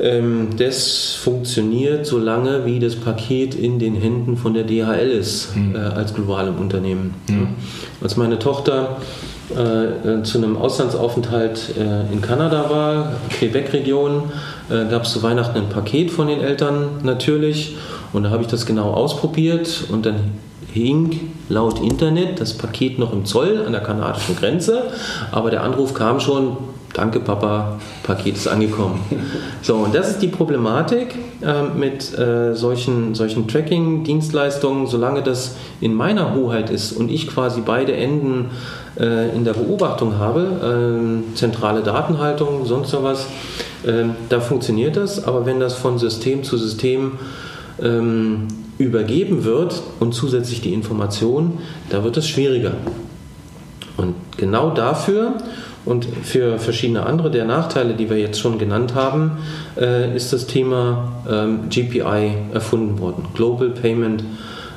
[0.00, 5.56] Ähm, das funktioniert so lange, wie das Paket in den Händen von der DHL ist,
[5.56, 5.74] mhm.
[5.74, 7.14] äh, als globalem Unternehmen.
[7.28, 7.48] Mhm.
[8.00, 8.98] Als meine Tochter
[9.50, 14.24] äh, zu einem Auslandsaufenthalt äh, in Kanada war, Quebec-Region,
[14.70, 17.76] äh, gab es zu Weihnachten ein Paket von den Eltern natürlich.
[18.12, 20.32] Und da habe ich das genau ausprobiert und dann
[20.72, 24.84] hing laut Internet das Paket noch im Zoll an der kanadischen Grenze,
[25.32, 26.56] aber der Anruf kam schon
[26.98, 29.00] danke Papa, Paket ist angekommen.
[29.62, 35.94] So, und das ist die Problematik äh, mit äh, solchen, solchen Tracking-Dienstleistungen, solange das in
[35.94, 38.46] meiner Hoheit ist und ich quasi beide Enden
[38.98, 43.26] äh, in der Beobachtung habe, ähm, zentrale Datenhaltung, sonst was,
[43.86, 47.12] ähm, da funktioniert das, aber wenn das von System zu System
[47.80, 51.58] ähm, übergeben wird und zusätzlich die Information,
[51.90, 52.72] da wird es schwieriger.
[53.96, 55.34] Und genau dafür
[55.88, 59.38] und für verschiedene andere der Nachteile, die wir jetzt schon genannt haben,
[59.80, 63.24] äh, ist das Thema ähm, GPI erfunden worden.
[63.34, 64.22] Global Payment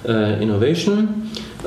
[0.08, 1.10] äh, Innovation.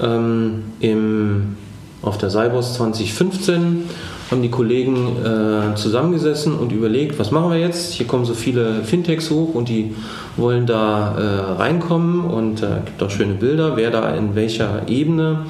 [0.02, 1.56] Ähm, im,
[2.00, 3.84] auf der Cybos 2015
[4.30, 7.92] haben die Kollegen äh, zusammengesessen und überlegt, was machen wir jetzt?
[7.92, 9.94] Hier kommen so viele Fintechs hoch und die
[10.38, 15.40] wollen da äh, reinkommen und äh, gibt auch schöne Bilder, wer da in welcher Ebene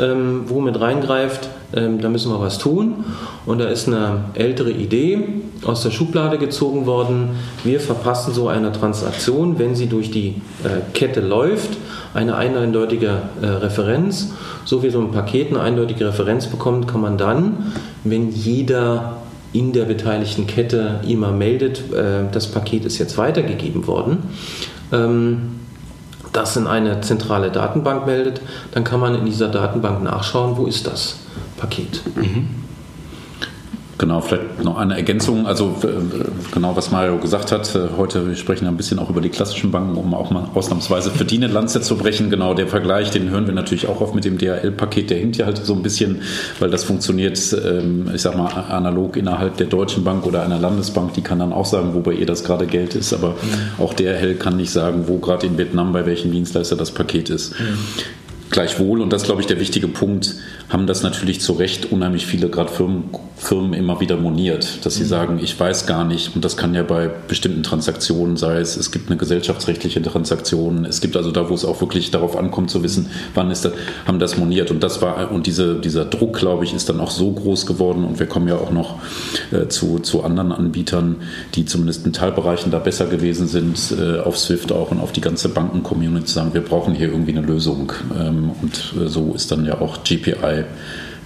[0.00, 3.04] ähm, wo mit reingreift ähm, da müssen wir was tun.
[3.46, 5.28] Und da ist eine ältere Idee
[5.64, 7.30] aus der Schublade gezogen worden.
[7.64, 11.70] Wir verpassen so einer Transaktion, wenn sie durch die äh, Kette läuft,
[12.14, 14.32] eine eindeutige äh, Referenz.
[14.64, 17.72] So wie so ein Paket eine eindeutige Referenz bekommt, kann man dann,
[18.04, 19.16] wenn jeder
[19.52, 24.18] in der beteiligten Kette immer meldet, äh, das Paket ist jetzt weitergegeben worden,
[24.92, 25.60] ähm,
[26.32, 28.40] das in eine zentrale Datenbank meldet,
[28.72, 31.23] dann kann man in dieser Datenbank nachschauen, wo ist das.
[31.56, 32.02] Paket.
[32.16, 32.64] Mhm.
[33.96, 35.46] Genau, vielleicht noch eine Ergänzung.
[35.46, 35.86] Also äh,
[36.52, 37.74] genau, was Mario gesagt hat.
[37.76, 41.10] Äh, heute wir sprechen ein bisschen auch über die klassischen Banken, um auch mal ausnahmsweise
[41.10, 42.28] verdiene Lanze zu brechen.
[42.28, 45.10] Genau, der Vergleich, den hören wir natürlich auch oft mit dem DHL-Paket.
[45.10, 46.22] Der hinkt ja halt so ein bisschen,
[46.58, 51.14] weil das funktioniert, ähm, ich sag mal, analog innerhalb der Deutschen Bank oder einer Landesbank.
[51.14, 53.12] Die kann dann auch sagen, wo bei ihr das gerade Geld ist.
[53.12, 53.82] Aber mhm.
[53.82, 57.54] auch DHL kann nicht sagen, wo gerade in Vietnam bei welchem Dienstleister das Paket ist.
[58.50, 60.34] Gleichwohl, und das ist, glaube ich, der wichtige Punkt,
[60.68, 63.04] haben das natürlich zu Recht unheimlich viele, gerade Firmen,
[63.36, 65.08] Firmen immer wieder moniert, dass sie mhm.
[65.08, 68.92] sagen, ich weiß gar nicht, und das kann ja bei bestimmten Transaktionen, sei es, es
[68.92, 72.82] gibt eine gesellschaftsrechtliche Transaktion, es gibt also da, wo es auch wirklich darauf ankommt zu
[72.82, 73.72] wissen, wann ist das,
[74.06, 74.70] haben das moniert.
[74.70, 78.04] Und das war, und diese, dieser Druck, glaube ich, ist dann auch so groß geworden
[78.04, 79.00] und wir kommen ja auch noch
[79.52, 81.16] äh, zu, zu anderen Anbietern,
[81.54, 85.20] die zumindest in Teilbereichen da besser gewesen sind, äh, auf SWIFT auch und auf die
[85.20, 87.92] ganze Banken-Community zu sagen, wir brauchen hier irgendwie eine Lösung.
[88.18, 90.64] Ähm, und äh, so ist dann ja auch GPI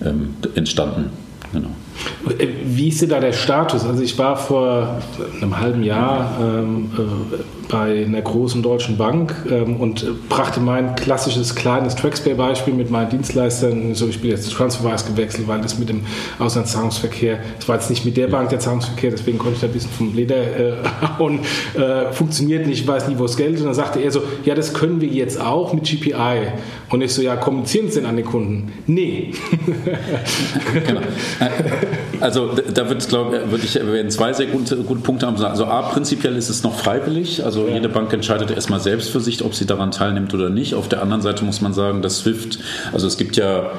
[0.04, 1.10] ähm, entstanden.
[1.52, 1.70] Genau.
[2.64, 3.84] Wie ist denn da der Status?
[3.84, 5.00] Also ich war vor
[5.40, 7.37] einem halben Jahr ähm, äh,
[7.68, 13.94] bei einer großen deutschen Bank ähm, und brachte mein klassisches kleines Traxpay-Beispiel mit meinen Dienstleistern.
[13.94, 16.02] So, ich bin jetzt Transferwise gewechselt, weil das mit dem
[16.38, 19.72] Auslandszahlungsverkehr, das war jetzt nicht mit der Bank der Zahlungsverkehr, deswegen konnte ich da ein
[19.72, 20.72] bisschen vom Leder äh,
[21.18, 21.40] hauen,
[21.74, 23.61] äh, funktioniert nicht, ich weiß nie, wo es Geld ist.
[23.61, 26.48] Und dann sagte er so, ja, das können wir jetzt auch mit GPI.
[26.90, 28.72] Und ich so, ja, kommunizieren Sie denn an den Kunden?
[28.87, 29.32] Nee.
[30.87, 31.00] genau.
[32.20, 35.42] Also da wird, glaube würde ich, werden zwei sehr gute, gute Punkte haben.
[35.42, 37.44] Also A, prinzipiell ist es noch freiwillig.
[37.44, 37.74] Also ja.
[37.74, 40.74] jede Bank entscheidet erstmal selbst für sich, ob sie daran teilnimmt oder nicht.
[40.74, 42.59] Auf der anderen Seite muss man sagen, dass SWIFT,
[42.92, 43.70] also es gibt ja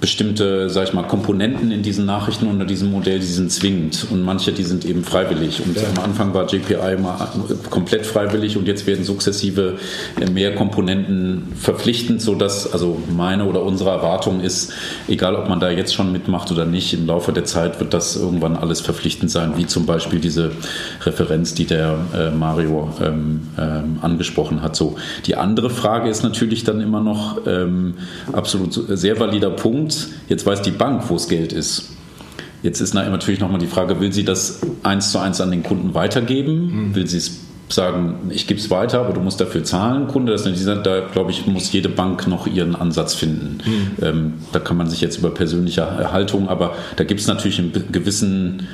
[0.00, 4.22] bestimmte, sag ich mal, Komponenten in diesen Nachrichten unter diesem Modell, die sind zwingend und
[4.22, 5.62] manche, die sind eben freiwillig.
[5.64, 5.84] Und ja.
[5.96, 7.16] am Anfang war JPI mal
[7.70, 9.78] komplett freiwillig und jetzt werden sukzessive
[10.32, 14.72] mehr Komponenten verpflichtend, sodass also meine oder unsere Erwartung ist,
[15.08, 18.16] egal ob man da jetzt schon mitmacht oder nicht, im Laufe der Zeit wird das
[18.16, 20.52] irgendwann alles verpflichtend sein, wie zum Beispiel diese
[21.04, 24.76] Referenz, die der äh, Mario ähm, ähm, angesprochen hat.
[24.76, 27.94] So, die andere Frage ist natürlich dann immer noch ähm,
[28.32, 31.90] absolut sehr valider Punkt Punkt, jetzt weiß die Bank, wo das Geld ist.
[32.62, 35.94] Jetzt ist natürlich nochmal die Frage, will sie das eins zu eins an den Kunden
[35.94, 36.88] weitergeben?
[36.88, 36.94] Mhm.
[36.94, 40.32] Will sie es sagen, ich gebe es weiter, aber du musst dafür zahlen, Kunde?
[40.32, 43.58] Das ist da, glaube ich, muss jede Bank noch ihren Ansatz finden.
[43.64, 44.04] Mhm.
[44.04, 47.72] Ähm, da kann man sich jetzt über persönliche Erhaltung, aber da gibt es natürlich einen
[47.92, 48.66] gewissen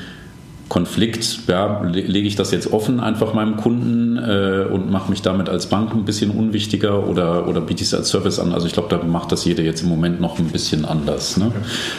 [0.73, 5.51] Konflikt, ja, lege ich das jetzt offen einfach meinem Kunden äh, und mache mich damit
[5.51, 8.55] als Bank ein bisschen unwichtiger oder, oder biete ich es als Service an?
[8.55, 11.37] Also ich glaube, da macht das jeder jetzt im Moment noch ein bisschen anders.
[11.37, 11.53] Ne?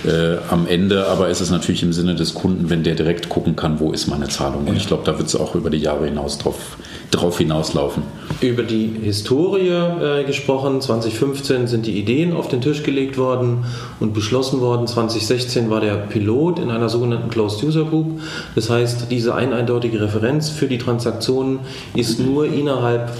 [0.08, 3.56] Äh, am Ende aber ist es natürlich im Sinne des Kunden, wenn der direkt gucken
[3.56, 4.66] kann, wo ist meine Zahlung.
[4.66, 6.78] Und ich glaube, da wird es auch über die Jahre hinaus drauf,
[7.14, 8.04] drauf hinauslaufen.
[8.42, 13.66] Über die Historie äh, gesprochen, 2015 sind die Ideen auf den Tisch gelegt worden
[14.00, 14.88] und beschlossen worden.
[14.88, 18.20] 2016 war der Pilot in einer sogenannten Closed User Group.
[18.56, 21.60] Das heißt, diese eindeutige Referenz für die Transaktionen
[21.96, 23.12] ist nur innerhalb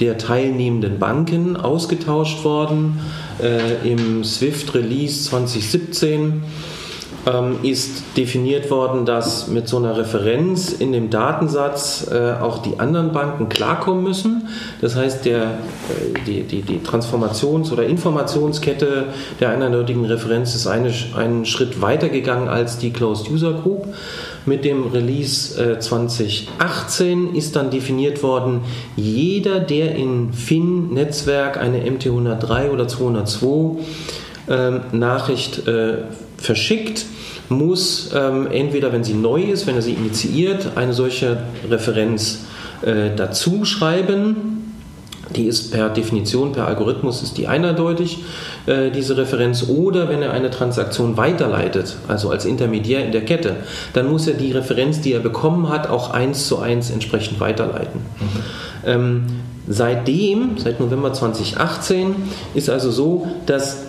[0.00, 3.00] der teilnehmenden Banken ausgetauscht worden.
[3.40, 6.42] Äh, Im SWIFT Release 2017
[7.26, 12.80] ähm, ist definiert worden, dass mit so einer Referenz in dem Datensatz äh, auch die
[12.80, 14.48] anderen Banken klarkommen müssen.
[14.80, 15.48] Das heißt, der, äh,
[16.26, 19.06] die, die, die Transformations- oder Informationskette
[19.38, 23.86] der eindeutigen Referenz ist eine, einen Schritt weiter gegangen als die Closed User Group.
[24.44, 28.62] Mit dem Release äh, 2018 ist dann definiert worden,
[28.96, 33.80] jeder, der in FIN-Netzwerk eine MT103 oder 202
[34.48, 35.98] ähm, Nachricht äh,
[36.36, 37.06] verschickt,
[37.52, 42.40] muss ähm, entweder, wenn sie neu ist, wenn er sie initiiert, eine solche Referenz
[42.82, 44.62] äh, dazu schreiben
[45.36, 48.18] die ist per Definition, per Algorithmus ist die eindeutig,
[48.66, 49.68] äh, diese Referenz.
[49.68, 53.56] Oder wenn er eine Transaktion weiterleitet, also als Intermediär in der Kette,
[53.94, 58.00] dann muss er die Referenz, die er bekommen hat, auch eins zu eins entsprechend weiterleiten.
[58.00, 58.26] Mhm.
[58.84, 59.22] Ähm,
[59.68, 62.14] seitdem, seit November 2018,
[62.54, 63.84] ist also so, dass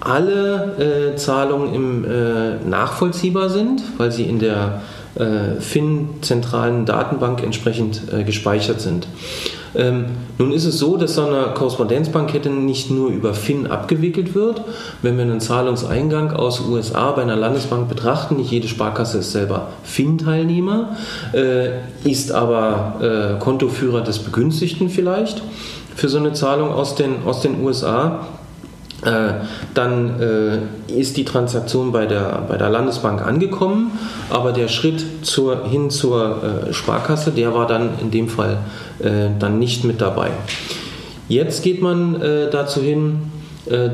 [0.00, 4.82] alle äh, Zahlungen im, äh, nachvollziehbar sind, weil sie in der
[5.14, 9.08] äh, FIN-zentralen Datenbank entsprechend äh, gespeichert sind.
[9.74, 10.06] Ähm,
[10.38, 14.62] nun ist es so, dass so eine Korrespondenzbankkette nicht nur über FIN abgewickelt wird.
[15.02, 19.68] Wenn wir einen Zahlungseingang aus USA bei einer Landesbank betrachten, nicht jede Sparkasse ist selber
[19.84, 20.96] FIN-Teilnehmer,
[21.32, 21.70] äh,
[22.04, 25.42] ist aber äh, Kontoführer des Begünstigten vielleicht
[25.94, 28.26] für so eine Zahlung aus den, aus den USA.
[29.06, 29.34] Äh,
[29.72, 33.92] dann äh, ist die Transaktion bei der, bei der Landesbank angekommen,
[34.30, 38.58] aber der Schritt zur, hin zur äh, Sparkasse, der war dann in dem Fall
[38.98, 40.30] äh, dann nicht mit dabei.
[41.28, 43.30] Jetzt geht man äh, dazu hin,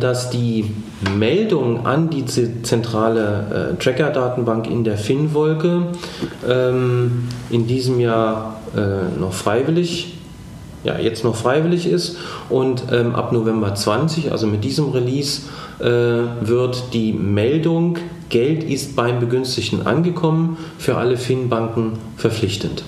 [0.01, 0.71] dass die
[1.17, 5.85] Meldung an die zentrale Tracker-Datenbank in der FIN-Wolke
[6.47, 8.61] ähm, in diesem Jahr
[9.19, 10.12] noch freiwillig
[10.85, 12.17] ja, jetzt noch freiwillig ist
[12.49, 15.43] und ähm, ab November 20, also mit diesem Release,
[15.81, 17.99] äh, wird die Meldung
[18.33, 22.83] Geld ist beim Begünstigten angekommen für alle FIN-Banken verpflichtend.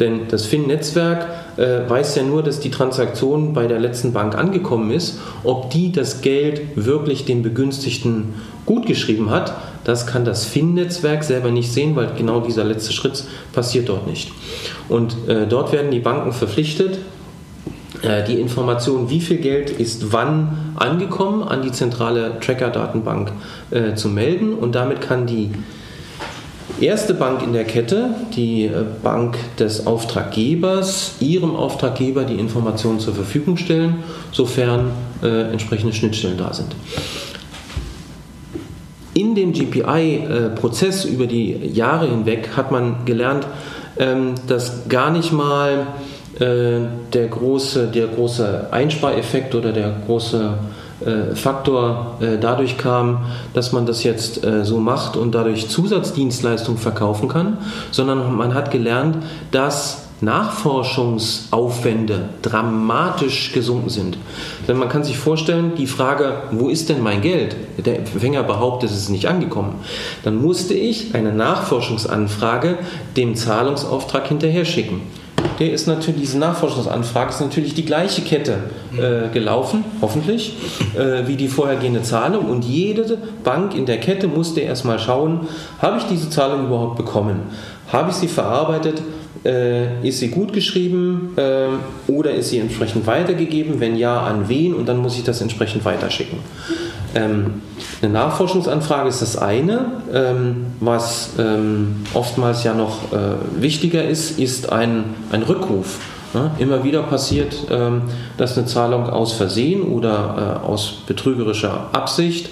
[0.00, 1.26] Denn das FIN-Netzwerk
[1.58, 5.18] äh, weiß ja nur, dass die Transaktion bei der letzten Bank angekommen ist.
[5.44, 11.50] Ob die das Geld wirklich dem Begünstigten gut geschrieben hat, das kann das FIN-Netzwerk selber
[11.50, 14.30] nicht sehen, weil genau dieser letzte Schritt passiert dort nicht.
[14.88, 16.98] Und äh, dort werden die Banken verpflichtet,
[18.02, 23.32] die Information, wie viel Geld ist wann angekommen, an die zentrale Tracker-Datenbank
[23.70, 24.54] äh, zu melden.
[24.54, 25.50] Und damit kann die
[26.80, 33.14] erste Bank in der Kette, die äh, Bank des Auftraggebers, ihrem Auftraggeber die Informationen zur
[33.14, 33.96] Verfügung stellen,
[34.30, 36.74] sofern äh, entsprechende Schnittstellen da sind.
[39.14, 43.48] in dem GPI-Prozess über die Jahre hinweg hat man gelernt,
[43.98, 50.54] ähm, dass gar nicht mal äh, der, große, der große Einspareffekt oder der große
[51.04, 57.28] äh, Faktor äh, dadurch kam, dass man das jetzt so macht und dadurch Zusatzdienstleistungen verkaufen
[57.28, 57.58] kann,
[57.90, 59.16] sondern man hat gelernt,
[59.50, 64.18] dass Nachforschungsaufwände dramatisch gesunken sind.
[64.66, 67.54] Denn man kann sich vorstellen, die Frage, wo ist denn mein Geld?
[67.78, 69.76] Der Empfänger behauptet, es ist nicht angekommen.
[70.24, 72.78] Dann musste ich eine Nachforschungsanfrage
[73.16, 75.02] dem Zahlungsauftrag hinterher schicken.
[75.58, 78.58] Der ist natürlich, diese Nachforschungsanfrage ist natürlich die gleiche Kette
[78.96, 80.54] äh, gelaufen, hoffentlich,
[80.96, 82.46] äh, wie die vorhergehende Zahlung.
[82.46, 85.48] Und jede Bank in der Kette musste erstmal schauen,
[85.80, 87.40] habe ich diese Zahlung überhaupt bekommen?
[87.92, 89.02] Habe ich sie verarbeitet?
[89.44, 93.80] Äh, ist sie gut geschrieben äh, oder ist sie entsprechend weitergegeben?
[93.80, 94.74] Wenn ja, an wen?
[94.74, 96.38] Und dann muss ich das entsprechend weiterschicken.
[97.18, 97.62] Ähm,
[98.00, 100.02] eine Nachforschungsanfrage ist das eine.
[100.12, 105.98] Ähm, was ähm, oftmals ja noch äh, wichtiger ist, ist ein, ein Rückruf.
[106.34, 108.02] Ja, immer wieder passiert, ähm,
[108.36, 112.50] dass eine Zahlung aus Versehen oder äh, aus betrügerischer Absicht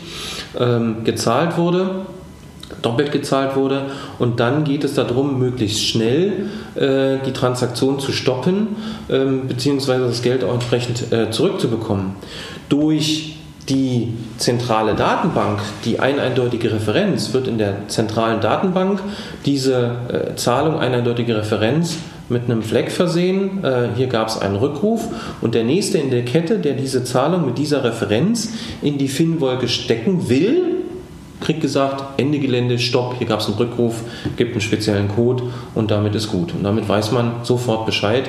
[0.58, 2.06] ähm, gezahlt wurde
[2.82, 3.86] doppelt gezahlt wurde.
[4.18, 8.76] Und dann geht es darum, möglichst schnell äh, die Transaktion zu stoppen,
[9.08, 12.16] ähm, beziehungsweise das Geld auch entsprechend äh, zurückzubekommen.
[12.68, 13.35] Durch
[13.68, 19.00] die zentrale Datenbank, die eindeutige Referenz, wird in der zentralen Datenbank
[19.44, 21.98] diese äh, Zahlung eindeutige Referenz
[22.28, 23.64] mit einem Fleck versehen.
[23.64, 25.08] Äh, hier gab es einen Rückruf
[25.40, 28.50] und der nächste in der Kette, der diese Zahlung mit dieser Referenz
[28.82, 30.62] in die FIN-Wolke stecken will,
[31.40, 34.02] kriegt gesagt, Ende Gelände, Stopp, hier gab es einen Rückruf,
[34.36, 36.54] gibt einen speziellen Code und damit ist gut.
[36.54, 38.28] Und damit weiß man sofort Bescheid,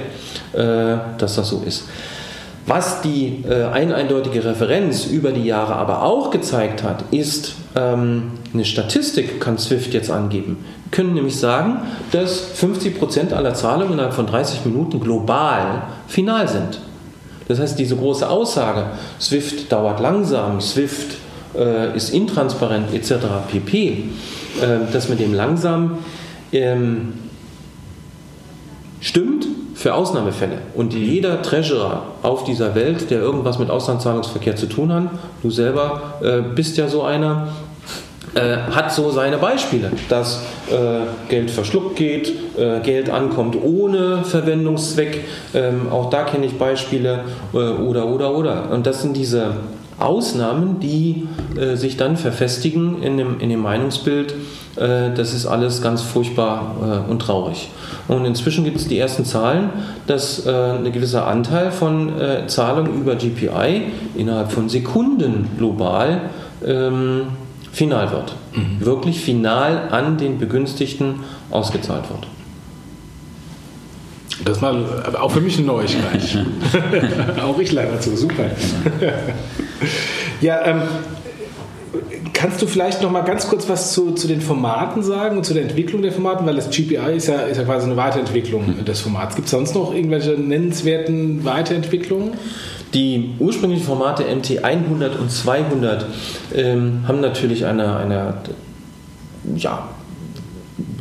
[0.53, 1.85] äh, dass das so ist.
[2.67, 8.65] Was die äh, eindeutige Referenz über die Jahre aber auch gezeigt hat, ist, ähm, eine
[8.65, 10.65] Statistik kann SWIFT jetzt angeben.
[10.83, 11.79] Wir können nämlich sagen,
[12.11, 16.81] dass 50% aller Zahlungen innerhalb von 30 Minuten global final sind.
[17.47, 18.87] Das heißt, diese große Aussage,
[19.21, 21.15] SWIFT dauert langsam, SWIFT
[21.55, 23.13] äh, ist intransparent etc.
[23.49, 23.89] pp.
[24.61, 25.99] Äh, das mit dem langsam
[26.51, 27.13] ähm,
[28.99, 29.45] stimmt
[29.77, 30.57] für Ausnahmefälle.
[30.73, 35.03] Und jeder Treasurer auf dieser Welt, der irgendwas mit Auslandszahlungsverkehr zu tun hat,
[35.43, 37.49] du selber äh, bist ja so einer,
[38.33, 45.23] äh, hat so seine Beispiele, dass äh, Geld verschluckt geht, äh, Geld ankommt ohne Verwendungszweck.
[45.53, 48.71] Ähm, auch da kenne ich Beispiele äh, oder, oder, oder.
[48.71, 49.57] Und das sind diese
[49.99, 54.33] Ausnahmen, die äh, sich dann verfestigen in dem, in dem Meinungsbild,
[54.77, 57.69] das ist alles ganz furchtbar äh, und traurig.
[58.07, 59.69] Und inzwischen gibt es die ersten Zahlen,
[60.05, 66.21] dass äh, ein gewisser Anteil von äh, Zahlungen über GPI innerhalb von Sekunden global
[66.65, 67.27] ähm,
[67.71, 68.35] final wird.
[68.53, 68.85] Mhm.
[68.85, 72.27] Wirklich final an den Begünstigten ausgezahlt wird.
[74.45, 74.75] Das war
[75.19, 76.45] auch für mich eine Neuigkeit.
[77.43, 78.43] auch ich lerne dazu, super.
[80.41, 80.81] ja, ähm,
[82.33, 85.53] Kannst du vielleicht noch mal ganz kurz was zu, zu den Formaten sagen und zu
[85.53, 86.45] der Entwicklung der Formaten?
[86.45, 88.85] Weil das GPI ist ja, ist ja quasi eine Weiterentwicklung mhm.
[88.85, 89.35] des Formats.
[89.35, 92.33] Gibt es sonst noch irgendwelche nennenswerten Weiterentwicklungen?
[92.93, 96.05] Die ursprünglichen Formate MT 100 und 200
[96.55, 98.35] ähm, haben natürlich eine, eine
[99.55, 99.89] ja,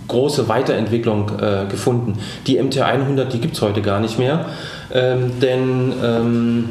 [0.08, 2.18] große Weiterentwicklung äh, gefunden.
[2.46, 4.46] Die MT100, die gibt es heute gar nicht mehr,
[4.92, 6.68] ähm, denn ähm,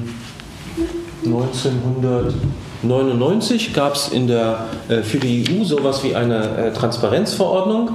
[2.83, 7.89] 1999 gab es äh, für die EU sowas wie eine äh, Transparenzverordnung.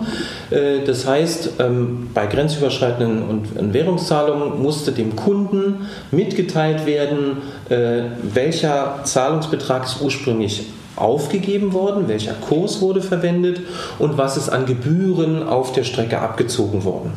[0.50, 7.38] Äh, das heißt, ähm, bei grenzüberschreitenden und Währungszahlungen musste dem Kunden mitgeteilt werden,
[7.68, 10.66] äh, welcher Zahlungsbetrag ist ursprünglich
[10.96, 13.60] aufgegeben worden, welcher Kurs wurde verwendet
[13.98, 17.12] und was ist an Gebühren auf der Strecke abgezogen worden.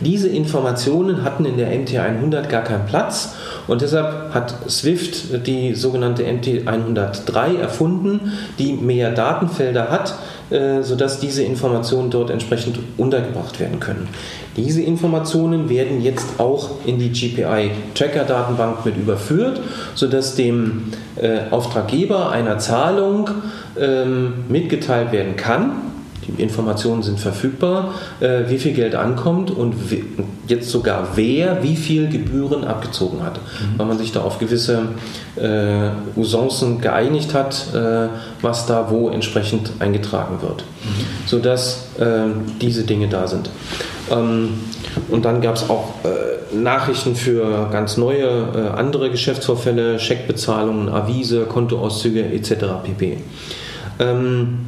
[0.00, 3.34] Diese Informationen hatten in der MT100 gar keinen Platz
[3.66, 10.14] und deshalb hat Swift die sogenannte MT103 erfunden, die mehr Datenfelder hat,
[10.50, 14.08] äh, sodass diese Informationen dort entsprechend untergebracht werden können.
[14.56, 19.60] Diese Informationen werden jetzt auch in die GPI-Tracker-Datenbank mit überführt,
[19.94, 20.84] sodass dem
[21.16, 23.28] äh, Auftraggeber einer Zahlung
[23.78, 25.72] ähm, mitgeteilt werden kann,
[26.28, 29.74] die Informationen sind verfügbar, äh, wie viel Geld ankommt und
[30.46, 33.78] jetzt sogar wer wie viel Gebühren abgezogen hat, mhm.
[33.78, 34.88] weil man sich da auf gewisse
[35.36, 38.08] äh, Usancen geeinigt hat, äh,
[38.42, 41.26] was da wo entsprechend eingetragen wird, mhm.
[41.26, 42.26] sodass äh,
[42.60, 43.50] diese Dinge da sind.
[44.10, 44.60] Ähm,
[45.08, 51.44] und dann gab es auch äh, Nachrichten für ganz neue äh, andere Geschäftsvorfälle, Scheckbezahlungen, Avise,
[51.44, 52.52] Kontoauszüge etc.
[52.84, 53.18] pp.
[54.00, 54.60] ähm,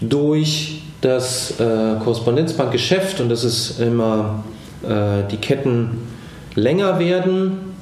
[0.00, 4.44] durch das äh, Korrespondenzbankgeschäft und das ist immer
[4.82, 6.08] äh, die Ketten
[6.54, 7.74] länger werden,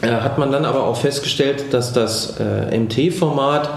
[0.00, 3.68] äh, hat man dann aber auch festgestellt, dass das äh, MT-Format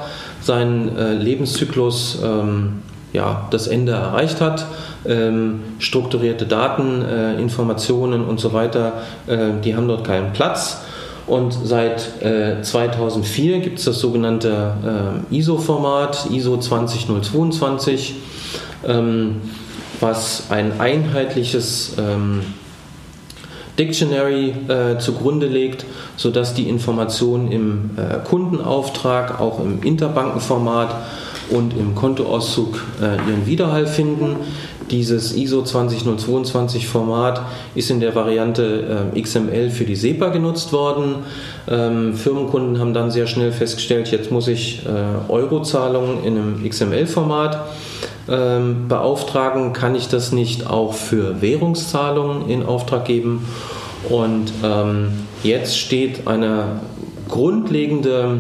[0.42, 2.84] seinen Lebenszyklus ähm,
[3.16, 4.68] ja, das Ende erreicht hat.
[5.08, 8.94] Ähm, strukturierte Daten, äh, Informationen und so weiter,
[9.28, 10.82] äh, die haben dort keinen Platz.
[11.26, 18.14] Und seit äh, 2004 gibt es das sogenannte ISO-Format, ISO 20022,
[18.88, 19.42] ähm,
[20.00, 22.42] was ein einheitliches ähm,
[23.78, 30.96] Dictionary äh, zugrunde legt, sodass die Informationen im äh, Kundenauftrag, auch im Interbankenformat
[31.50, 34.38] und im Kontoauszug äh, ihren Widerhall finden.
[34.92, 37.42] Dieses ISO 20022 Format
[37.74, 41.16] ist in der Variante äh, XML für die SEPA genutzt worden.
[41.68, 47.66] Ähm, Firmenkunden haben dann sehr schnell festgestellt, jetzt muss ich äh, Eurozahlungen in einem XML-Format
[48.30, 49.74] ähm, beauftragen.
[49.74, 53.48] Kann ich das nicht auch für Währungszahlungen in Auftrag geben?
[54.10, 56.80] Und ähm, jetzt steht eine
[57.28, 58.40] grundlegende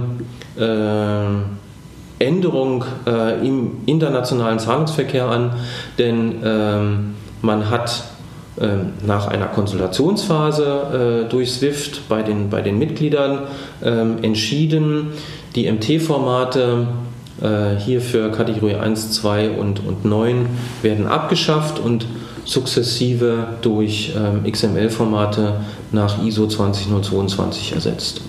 [0.58, 5.54] äh, Änderung äh, im internationalen Zahlungsverkehr an,
[5.98, 8.06] denn ähm, man hat
[8.58, 8.68] äh,
[9.06, 13.40] nach einer Konsultationsphase äh, durch SWIFT bei den, bei den Mitgliedern
[13.84, 15.10] ähm, entschieden,
[15.56, 17.05] die MT-Formate äh,
[17.80, 20.48] hier für Kategorie 1, 2 und, und 9
[20.82, 22.06] werden abgeschafft und
[22.46, 25.62] sukzessive durch ähm, XML-Formate
[25.92, 28.22] nach ISO 20022 ersetzt.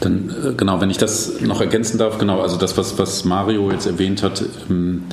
[0.00, 3.70] Dann, äh, genau, wenn ich das noch ergänzen darf, genau, also das, was, was Mario
[3.70, 5.04] jetzt erwähnt hat, ähm,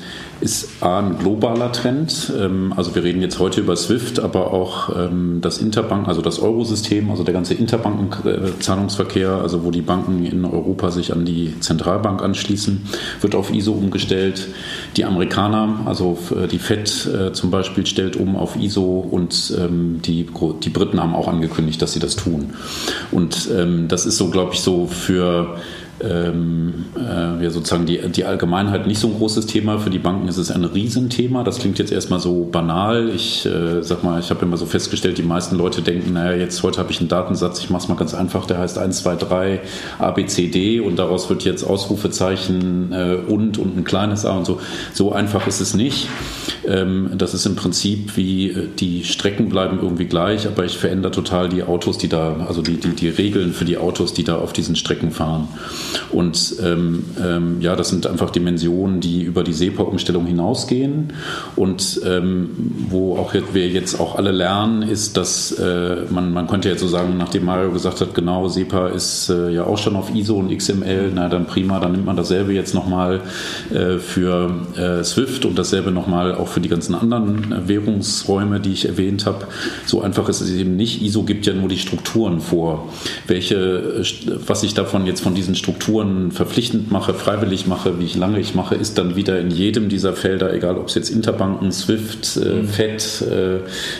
[0.42, 2.32] ist A, ein globaler Trend.
[2.38, 6.40] Ähm, also wir reden jetzt heute über SWIFT, aber auch ähm, das Interbank, also das
[6.40, 12.22] Eurosystem, also der ganze Interbankenzahlungsverkehr, also wo die Banken in Europa sich an die Zentralbank
[12.22, 12.82] anschließen,
[13.22, 14.48] wird auf ISO umgestellt.
[14.98, 20.02] Die Amerikaner, also äh, die FED äh, zum Beispiel, stellt um auf ISO und ähm,
[20.04, 20.28] die,
[20.64, 22.54] die Briten haben auch angekündigt, dass sie das tun.
[23.12, 23.50] Und
[23.88, 25.58] das ist so, glaube ich, so für
[26.04, 29.80] ähm, äh, ja, sozusagen die, die Allgemeinheit nicht so ein großes Thema.
[29.80, 31.44] Für die Banken ist es ein Riesenthema.
[31.44, 33.10] Das klingt jetzt erstmal so banal.
[33.10, 36.64] Ich äh, sag mal, ich habe immer so festgestellt, die meisten Leute denken, naja, jetzt
[36.64, 39.16] heute habe ich einen Datensatz, ich mache es mal ganz einfach, der heißt 1, 2,
[39.16, 39.62] 3
[40.00, 44.60] ABCD und daraus wird jetzt Ausrufezeichen äh, und und ein kleines A und so.
[44.94, 46.08] So einfach ist es nicht.
[46.68, 51.12] Ähm, das ist im Prinzip wie äh, die Strecken bleiben irgendwie gleich, aber ich verändere
[51.12, 54.38] total die Autos, die da, also die, die, die Regeln für die Autos, die da
[54.38, 55.48] auf diesen Strecken fahren.
[56.12, 61.14] Und ähm, ähm, ja, das sind einfach Dimensionen, die über die SEPA-Umstellung hinausgehen.
[61.56, 62.50] Und ähm,
[62.90, 66.88] wo auch wir jetzt auch alle lernen, ist, dass äh, man, man könnte jetzt so
[66.88, 70.56] sagen, nachdem Mario gesagt hat, genau, SEPA ist äh, ja auch schon auf ISO und
[70.56, 73.22] XML, na dann prima, dann nimmt man dasselbe jetzt nochmal
[73.72, 78.74] äh, für äh, SWIFT und dasselbe nochmal auch für die ganzen anderen äh, Währungsräume, die
[78.74, 79.48] ich erwähnt habe.
[79.86, 81.02] So einfach ist es eben nicht.
[81.02, 82.90] ISO gibt ja nur die Strukturen vor.
[83.28, 84.04] Welche, äh,
[84.46, 88.38] was ich davon jetzt von diesen Strukturen Strukturen verpflichtend mache, freiwillig mache, wie ich lange
[88.42, 92.36] ich mache, ist dann wieder in jedem dieser Felder, egal ob es jetzt Interbanken, SWIFT,
[92.36, 92.68] äh, mhm.
[92.68, 93.24] FED,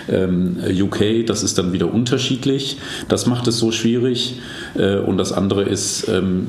[0.10, 2.80] äh, äh, UK, das ist dann wieder unterschiedlich.
[3.08, 4.36] Das macht es so schwierig.
[4.76, 6.48] Äh, und das andere ist, ähm,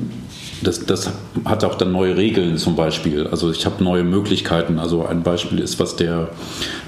[0.63, 1.11] das, das
[1.45, 3.27] hat auch dann neue Regeln zum Beispiel.
[3.27, 4.79] Also ich habe neue Möglichkeiten.
[4.79, 6.29] Also ein Beispiel ist, was der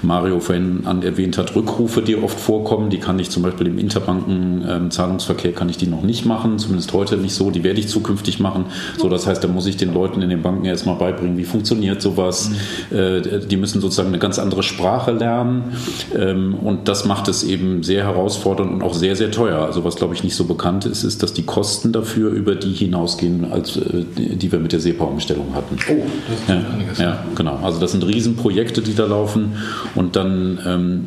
[0.02, 2.90] Mario vorhin an erwähnt hat, Rückrufe, die oft vorkommen.
[2.90, 6.92] Die kann ich zum Beispiel im Interbanken-Zahlungsverkehr ähm, kann ich die noch nicht machen, zumindest
[6.92, 7.50] heute nicht so.
[7.50, 8.66] Die werde ich zukünftig machen.
[8.98, 12.00] So, das heißt, da muss ich den Leuten in den Banken erstmal beibringen, wie funktioniert
[12.00, 12.50] sowas.
[12.90, 12.96] Mhm.
[12.96, 15.72] Äh, die müssen sozusagen eine ganz andere Sprache lernen.
[16.16, 19.58] Ähm, und das macht es eben sehr herausfordernd und auch sehr, sehr teuer.
[19.58, 22.72] Also was, glaube ich, nicht so bekannt ist, ist, dass die Kosten dafür über die
[22.72, 25.76] hinausgehen, als äh, die wir mit der SEPA-Umstellung hatten.
[25.90, 26.98] Oh, das ist ja, einiges.
[26.98, 27.56] Ja, genau.
[27.62, 29.56] Also das sind Riesenprojekte, die da laufen.
[29.94, 31.04] Und dann ähm,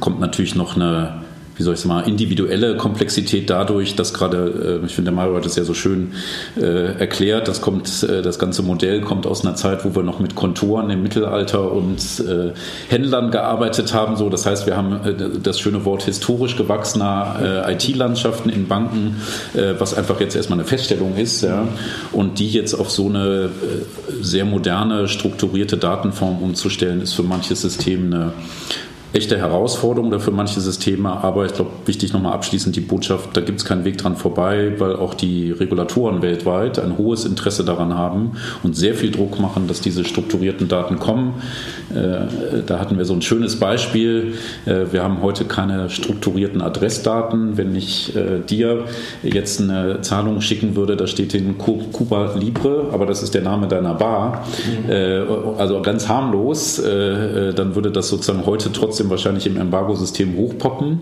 [0.00, 1.21] kommt natürlich noch eine
[1.56, 5.46] wie soll ich mal, individuelle Komplexität dadurch, dass gerade, äh, ich finde, der Mario hat
[5.46, 6.12] es ja so schön
[6.56, 10.18] äh, erklärt, das kommt, äh, das ganze Modell kommt aus einer Zeit, wo wir noch
[10.18, 12.00] mit Kontoren im Mittelalter und
[12.88, 14.16] Händlern gearbeitet haben.
[14.16, 15.00] So, das heißt, wir haben
[15.42, 19.16] das schöne Wort historisch gewachsener IT-Landschaften in Banken,
[19.78, 21.66] was einfach jetzt erstmal eine Feststellung ist, ja,
[22.12, 23.50] und die jetzt auf so eine
[24.20, 28.32] sehr moderne, strukturierte Datenform umzustellen, ist für manches System eine
[29.12, 33.60] echte Herausforderung für manche Systeme, aber ich glaube, wichtig nochmal abschließend die Botschaft, da gibt
[33.60, 38.32] es keinen Weg dran vorbei, weil auch die Regulatoren weltweit ein hohes Interesse daran haben
[38.62, 41.34] und sehr viel Druck machen, dass diese strukturierten Daten kommen.
[41.90, 44.34] Äh, da hatten wir so ein schönes Beispiel.
[44.64, 47.56] Äh, wir haben heute keine strukturierten Adressdaten.
[47.56, 48.84] Wenn ich äh, dir
[49.22, 53.68] jetzt eine Zahlung schicken würde, da steht in Cuba Libre, aber das ist der Name
[53.68, 54.44] deiner Bar,
[54.86, 55.58] mhm.
[55.58, 61.00] also ganz harmlos, dann würde das sozusagen heute trotzdem wahrscheinlich im Embargo-System hochpoppen,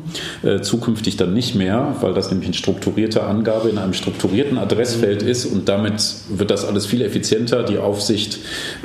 [0.62, 5.46] zukünftig dann nicht mehr, weil das nämlich eine strukturierte Angabe in einem strukturierten Adressfeld ist
[5.46, 7.62] und damit wird das alles viel effizienter.
[7.62, 8.38] Die Aufsicht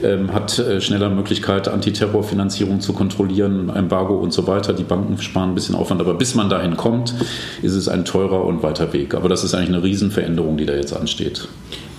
[0.03, 4.73] ähm, hat schneller Möglichkeit, Antiterrorfinanzierung zu kontrollieren, Embargo und so weiter.
[4.73, 7.13] Die Banken sparen ein bisschen Aufwand, aber bis man dahin kommt,
[7.61, 9.13] ist es ein teurer und weiter Weg.
[9.15, 11.47] Aber das ist eigentlich eine Riesenveränderung, die da jetzt ansteht.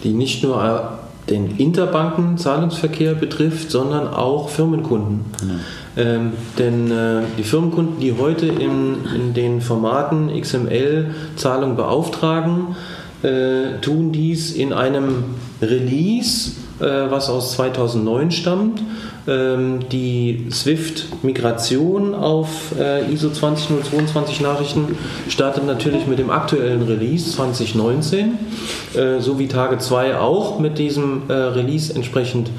[0.04, 5.24] Die nicht nur äh, den Interbanken-Zahlungsverkehr betrifft, sondern auch Firmenkunden.
[5.96, 6.02] Ja.
[6.02, 12.76] Ähm, denn äh, die Firmenkunden, die heute in, in den Formaten XML Zahlung beauftragen,
[13.22, 15.24] äh, tun dies in einem
[15.62, 18.82] Release, äh, was aus 2009 stammt
[19.26, 24.96] die SWIFT-Migration auf äh, ISO 20022 Nachrichten
[25.28, 28.38] startet natürlich mit dem aktuellen Release 2019,
[28.94, 32.50] äh, so wie Tage 2 auch mit diesem äh, Release entsprechend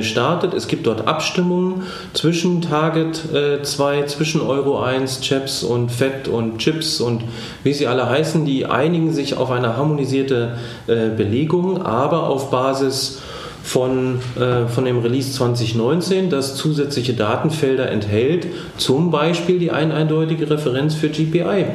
[0.00, 0.52] startet.
[0.52, 1.82] Es gibt dort Abstimmungen
[2.12, 3.22] zwischen Target
[3.62, 7.22] 2, zwischen Euro 1, CHEPS und FED und CHIPS und
[7.62, 10.56] wie sie alle heißen, die einigen sich auf eine harmonisierte
[10.86, 13.20] Belegung, aber auf Basis
[13.62, 18.46] von, äh, von dem Release 2019, das zusätzliche Datenfelder enthält,
[18.76, 21.66] zum Beispiel die ein eindeutige Referenz für GPI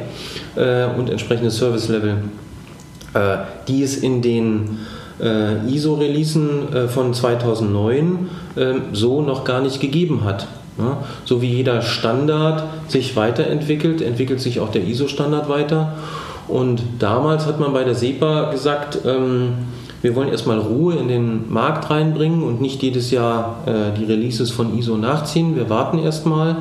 [0.56, 2.16] äh, und entsprechende Service Level,
[3.14, 3.36] äh,
[3.68, 4.78] die es in den
[5.20, 10.48] äh, ISO-Releasen äh, von 2009 äh, so noch gar nicht gegeben hat.
[10.78, 15.94] Ja, so wie jeder Standard sich weiterentwickelt, entwickelt sich auch der ISO-Standard weiter.
[16.48, 19.54] Und damals hat man bei der SEPA gesagt, ähm,
[20.06, 24.52] wir wollen erstmal Ruhe in den Markt reinbringen und nicht jedes Jahr äh, die Releases
[24.52, 25.56] von ISO nachziehen.
[25.56, 26.58] Wir warten erstmal,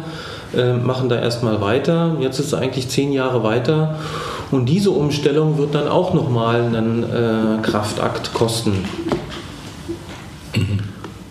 [0.57, 2.17] äh, machen da erstmal weiter.
[2.19, 3.99] Jetzt ist es eigentlich zehn Jahre weiter
[4.49, 8.83] und diese Umstellung wird dann auch nochmal einen äh, Kraftakt kosten.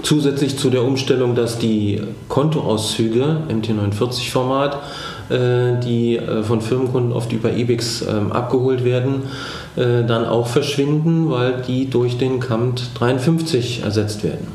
[0.05, 4.79] Zusätzlich zu der Umstellung, dass die Kontoauszüge MT49-Format, äh,
[5.31, 9.23] die äh, von Firmenkunden oft über EBIX ähm, abgeholt werden,
[9.77, 14.54] äh, dann auch verschwinden, weil die durch den CAMT 53 ersetzt werden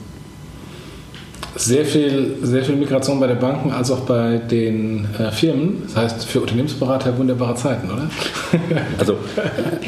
[1.59, 5.83] sehr viel, sehr viel Migration bei den Banken als auch bei den äh, Firmen.
[5.87, 8.09] Das heißt, für Unternehmensberater wunderbare Zeiten, oder?
[8.97, 9.17] Also,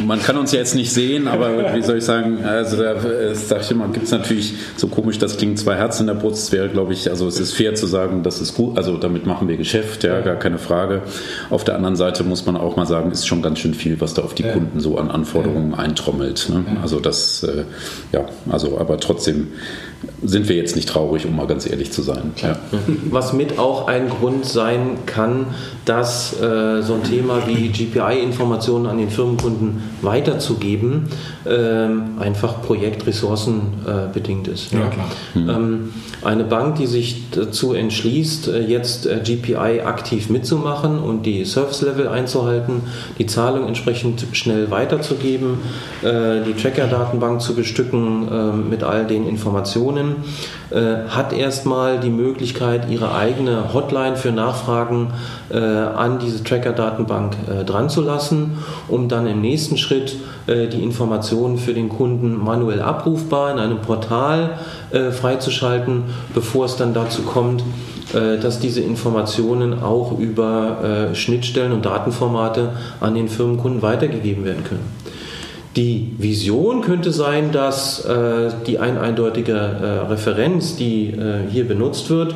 [0.05, 3.33] man kann uns ja jetzt nicht sehen, aber wie soll ich sagen, also da äh,
[3.33, 6.43] sag ich immer, gibt es natürlich, so komisch das klingt, zwei Herzen in der Brust.
[6.43, 9.25] Es wäre, glaube ich, also es ist fair zu sagen, das ist gut, also damit
[9.25, 11.01] machen wir Geschäft, ja, gar keine Frage.
[11.49, 14.13] Auf der anderen Seite muss man auch mal sagen, ist schon ganz schön viel, was
[14.13, 14.53] da auf die ja.
[14.53, 15.77] Kunden so an Anforderungen ja.
[15.77, 16.49] eintrommelt.
[16.49, 16.65] Ne?
[16.67, 16.81] Ja.
[16.81, 17.63] Also das, äh,
[18.11, 19.47] ja, also aber trotzdem
[20.23, 22.31] sind wir jetzt nicht traurig, um mal ganz ehrlich zu sein.
[22.37, 22.57] Ja.
[23.09, 25.47] Was mit auch ein Grund sein kann,
[25.85, 31.07] dass äh, so ein Thema wie GPI-Informationen an den Firmenkunden weiterzugeben,
[31.45, 31.87] äh,
[32.19, 34.71] einfach projektressourcen äh, bedingt ist.
[34.71, 35.09] Ja, klar.
[35.33, 35.49] Mhm.
[35.49, 35.93] Ähm,
[36.23, 42.07] eine Bank, die sich dazu entschließt, äh, jetzt äh, GPI aktiv mitzumachen und die Service-Level
[42.07, 42.83] einzuhalten,
[43.17, 45.59] die Zahlung entsprechend schnell weiterzugeben,
[46.03, 49.90] äh, die Tracker-Datenbank zu bestücken mit all den Informationen,
[51.09, 55.13] hat erstmal die Möglichkeit, ihre eigene Hotline für Nachfragen
[55.51, 60.15] an diese Tracker-Datenbank dran zu lassen, um dann im nächsten Schritt
[60.47, 64.57] die Informationen für den Kunden manuell abrufbar in einem Portal
[64.91, 67.63] freizuschalten bevor es dann dazu kommt,
[68.13, 74.63] äh, dass diese Informationen auch über äh, Schnittstellen und Datenformate an den Firmenkunden weitergegeben werden
[74.63, 75.00] können.
[75.75, 81.13] Die Vision könnte sein, dass äh, die ein eindeutige Referenz, die
[81.49, 82.35] hier benutzt wird,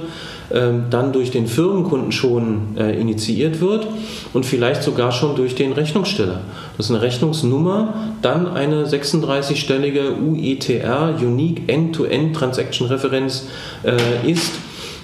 [0.53, 3.87] ähm, dann durch den Firmenkunden schon initiiert wird
[4.33, 6.41] und vielleicht sogar schon durch den Rechnungssteller.
[6.77, 13.47] Das ist eine Rechnungsnummer, dann eine 36-stellige UETR, Unique End-to-End Transaction Referenz,
[13.83, 14.53] äh, ist,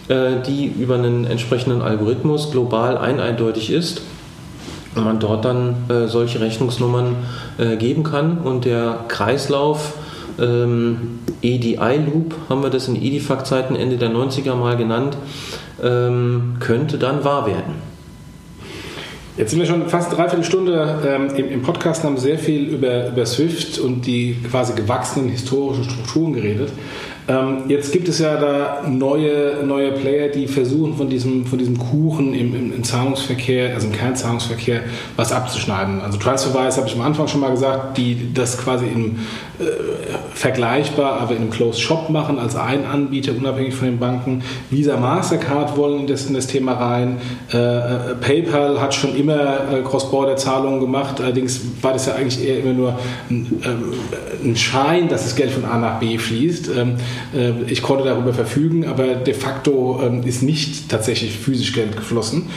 [0.10, 4.02] äh, die über einen entsprechenden Algorithmus global eindeutig ist
[4.96, 7.16] man dort dann äh, solche Rechnungsnummern
[7.58, 9.94] äh, geben kann und der Kreislauf
[10.40, 15.18] ähm, EDI-Loop, haben wir das in Edifact-Zeiten Ende der 90er mal genannt,
[15.82, 17.92] ähm, könnte dann wahr werden.
[19.38, 23.08] Jetzt sind wir schon fast dreiviertel Stunde ähm, im, im, Podcast, haben sehr viel über,
[23.08, 26.70] über Swift und die quasi gewachsenen historischen Strukturen geredet.
[27.28, 31.78] Ähm, jetzt gibt es ja da neue, neue Player, die versuchen von diesem, von diesem
[31.78, 34.82] Kuchen im, im, im Zahlungsverkehr, also im Kernzahlungsverkehr,
[35.16, 36.02] was abzuschneiden.
[36.02, 39.18] Also TransferWise habe ich am Anfang schon mal gesagt, die das quasi im
[39.60, 39.64] äh,
[40.34, 44.42] vergleichbar, aber in einem Closed Shop machen als ein Anbieter, unabhängig von den Banken.
[44.72, 47.18] Visa, Mastercard wollen in das, in das Thema rein.
[47.54, 51.22] Äh, äh PayPal hat schon immer äh, Cross-Border-Zahlungen gemacht.
[51.22, 53.00] Allerdings war das ja eigentlich eher immer nur
[53.30, 56.72] ein, äh, ein Schein, dass das Geld von A nach B fließt.
[56.76, 56.94] Ähm, äh,
[57.68, 62.50] ich konnte darüber verfügen, aber de facto ähm, ist nicht tatsächlich physisch Geld geflossen.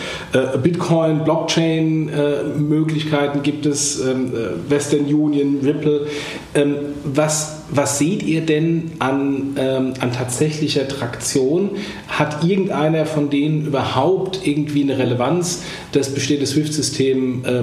[0.62, 4.32] Bitcoin, Blockchain-Möglichkeiten gibt es, ähm,
[4.68, 6.06] Western Union, Ripple.
[6.54, 11.70] Ähm, was, was seht ihr denn an, an tatsächlicher Traktion?
[12.08, 17.62] Hat irgendeiner von denen überhaupt irgendwie eine Relevanz, das bestehende SWIFT-System, äh,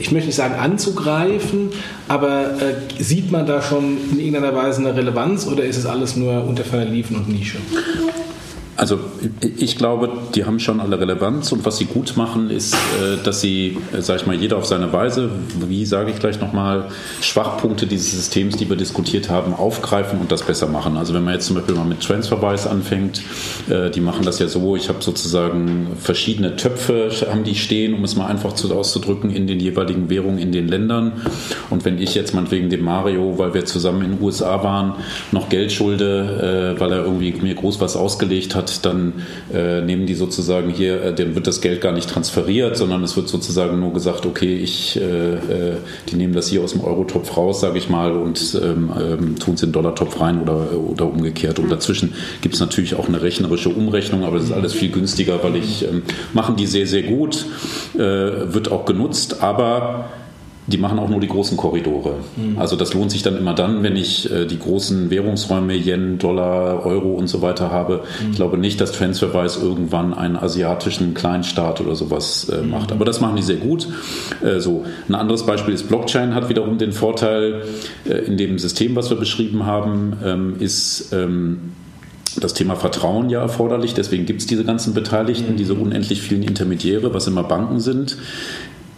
[0.00, 1.70] ich möchte nicht sagen anzugreifen,
[2.08, 6.16] aber äh, sieht man da schon in irgendeiner Weise eine Relevanz oder ist es alles
[6.16, 7.58] nur unter ferner und Nische?
[8.80, 8.98] Also
[9.58, 13.42] ich glaube, die haben schon alle Relevanz und was sie gut machen, ist, äh, dass
[13.42, 15.28] sie, äh, sage ich mal, jeder auf seine Weise,
[15.68, 16.86] wie sage ich gleich nochmal,
[17.20, 20.96] Schwachpunkte dieses Systems, die wir diskutiert haben, aufgreifen und das besser machen.
[20.96, 23.20] Also wenn man jetzt zum Beispiel mal mit TransferWise anfängt,
[23.68, 28.02] äh, die machen das ja so, ich habe sozusagen verschiedene Töpfe, haben die stehen, um
[28.02, 31.20] es mal einfach auszudrücken, in den jeweiligen Währungen in den Ländern.
[31.68, 34.94] Und wenn ich jetzt meinetwegen dem Mario, weil wir zusammen in den USA waren,
[35.32, 39.12] noch Geld schulde, weil er irgendwie mir groß was ausgelegt hat, dann
[39.52, 43.16] äh, nehmen die sozusagen hier, äh, dem wird das Geld gar nicht transferiert, sondern es
[43.16, 45.76] wird sozusagen nur gesagt, okay, ich, äh, äh
[46.08, 49.54] die nehmen das hier aus dem Eurotopf raus, sage ich mal, und ähm, ähm, tun
[49.54, 51.58] es in den Dollartopf rein oder, oder umgekehrt.
[51.58, 55.42] Und dazwischen gibt es natürlich auch eine rechnerische Umrechnung, aber das ist alles viel günstiger,
[55.42, 56.02] weil ich ähm,
[56.32, 57.46] machen die sehr, sehr gut,
[57.94, 60.10] äh, wird auch genutzt, aber
[60.66, 62.16] die machen auch nur die großen Korridore.
[62.36, 62.58] Mhm.
[62.58, 66.84] Also das lohnt sich dann immer dann, wenn ich äh, die großen Währungsräume, Yen, Dollar,
[66.84, 68.04] Euro und so weiter habe.
[68.22, 68.30] Mhm.
[68.30, 72.70] Ich glaube nicht, dass TransferWise irgendwann einen asiatischen Kleinstaat oder sowas äh, mhm.
[72.70, 72.92] macht.
[72.92, 73.88] Aber das machen die sehr gut.
[74.42, 74.84] Äh, so.
[75.08, 77.62] Ein anderes Beispiel ist Blockchain, hat wiederum den Vorteil,
[78.04, 81.72] äh, in dem System, was wir beschrieben haben, ähm, ist ähm,
[82.38, 83.94] das Thema Vertrauen ja erforderlich.
[83.94, 85.56] Deswegen gibt es diese ganzen Beteiligten, mhm.
[85.56, 88.18] diese unendlich vielen Intermediäre, was immer Banken sind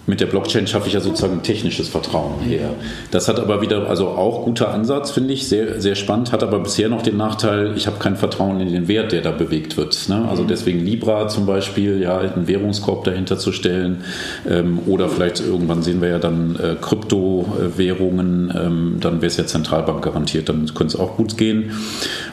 [0.06, 2.70] mit der Blockchain schaffe ich ja sozusagen technisches Vertrauen her.
[3.12, 6.58] Das hat aber wieder, also auch guter Ansatz, finde ich, sehr, sehr spannend, hat aber
[6.58, 10.08] bisher noch den Nachteil, ich habe kein Vertrauen in den Wert, der da bewegt wird.
[10.08, 10.26] Ne?
[10.28, 10.48] Also mhm.
[10.48, 14.02] deswegen Libra zum Beispiel, ja, einen Währungskorb dahinter zu stellen
[14.48, 19.46] ähm, oder vielleicht irgendwann sehen wir ja dann äh, Kryptowährungen, ähm, dann wäre es ja
[19.46, 21.70] Zentralbank garantiert, dann könnte es auch gut gehen.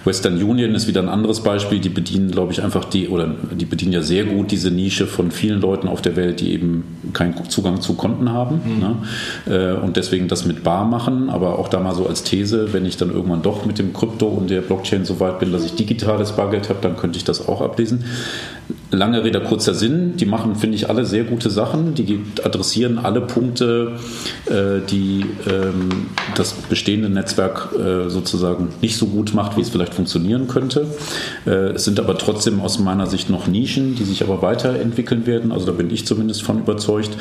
[0.06, 3.66] Western Union ist wieder ein anderes Beispiel, die bedienen, glaube ich, einfach die, oder die
[3.66, 7.36] bedienen ja sehr gut diese Nische von vielen Leuten auf der Welt, die eben keinen
[7.60, 8.80] Zugang zu Konten haben mhm.
[8.80, 8.96] ne?
[9.46, 12.86] Äh, und deswegen das mit Bar machen, aber auch da mal so als These, wenn
[12.86, 15.76] ich dann irgendwann doch mit dem Krypto und der Blockchain so weit bin, dass ich
[15.76, 18.06] digitales Bargeld habe, dann könnte ich das auch ablesen.
[18.92, 20.18] Lange Rede, kurzer Sinn.
[20.18, 21.94] Die machen, finde ich, alle sehr gute Sachen.
[21.94, 23.98] Die adressieren alle Punkte,
[24.48, 29.94] äh, die ähm, das bestehende Netzwerk äh, sozusagen nicht so gut macht, wie es vielleicht
[29.94, 30.88] funktionieren könnte.
[31.46, 35.52] Äh, es sind aber trotzdem aus meiner Sicht noch Nischen, die sich aber weiterentwickeln werden.
[35.52, 37.12] Also da bin ich zumindest von überzeugt.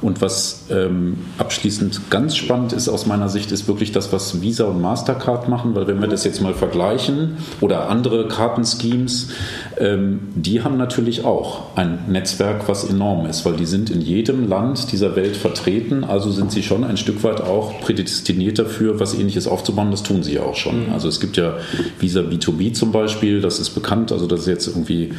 [0.00, 4.64] Und was ähm, abschließend ganz spannend ist aus meiner Sicht, ist wirklich das, was Visa
[4.64, 5.74] und Mastercard machen.
[5.74, 9.28] Weil wenn wir das jetzt mal vergleichen oder andere Kartenschemes,
[9.76, 14.00] ähm, die haben natürlich natürlich auch ein Netzwerk, was enorm ist, weil die sind in
[14.00, 19.00] jedem Land dieser Welt vertreten, also sind sie schon ein Stück weit auch prädestiniert dafür,
[19.00, 20.86] was ähnliches aufzubauen, das tun sie ja auch schon.
[20.86, 20.92] Mhm.
[20.92, 21.54] Also es gibt ja
[21.98, 25.12] Visa B2B zum Beispiel, das ist bekannt, also das ist jetzt irgendwie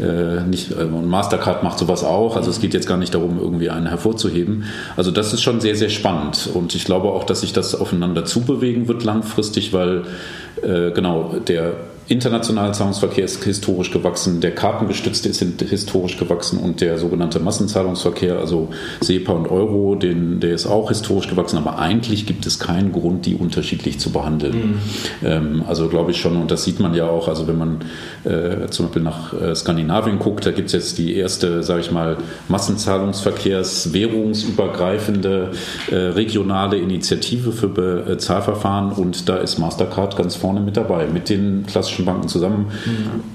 [0.00, 3.38] äh, nicht, äh, und Mastercard macht sowas auch, also es geht jetzt gar nicht darum,
[3.38, 4.64] irgendwie einen hervorzuheben.
[4.96, 8.24] Also das ist schon sehr, sehr spannend und ich glaube auch, dass sich das aufeinander
[8.24, 10.04] zubewegen wird langfristig, weil
[10.62, 11.74] äh, genau der
[12.10, 18.70] internationale Zahlungsverkehr ist historisch gewachsen, der kartengestützte ist historisch gewachsen und der sogenannte Massenzahlungsverkehr, also
[19.00, 23.26] SEPA und Euro, den, der ist auch historisch gewachsen, aber eigentlich gibt es keinen Grund,
[23.26, 24.56] die unterschiedlich zu behandeln.
[24.56, 24.78] Mhm.
[25.24, 27.84] Ähm, also glaube ich schon, und das sieht man ja auch, also wenn man
[28.24, 31.92] äh, zum Beispiel nach äh, Skandinavien guckt, da gibt es jetzt die erste, sage ich
[31.92, 32.16] mal,
[32.48, 35.52] Massenzahlungsverkehrs, währungsübergreifende
[35.92, 41.66] äh, regionale Initiative für Bezahlverfahren und da ist Mastercard ganz vorne mit dabei, mit den
[41.66, 42.66] klassischen deutschen Banken zusammen.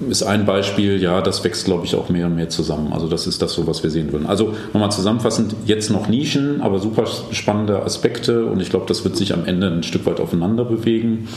[0.02, 0.10] Mhm.
[0.10, 2.92] Ist ein Beispiel, ja, das wächst, glaube ich, auch mehr und mehr zusammen.
[2.92, 4.26] Also das ist das so, was wir sehen würden.
[4.26, 9.16] Also nochmal zusammenfassend, jetzt noch Nischen, aber super spannende Aspekte und ich glaube, das wird
[9.16, 11.28] sich am Ende ein Stück weit aufeinander bewegen.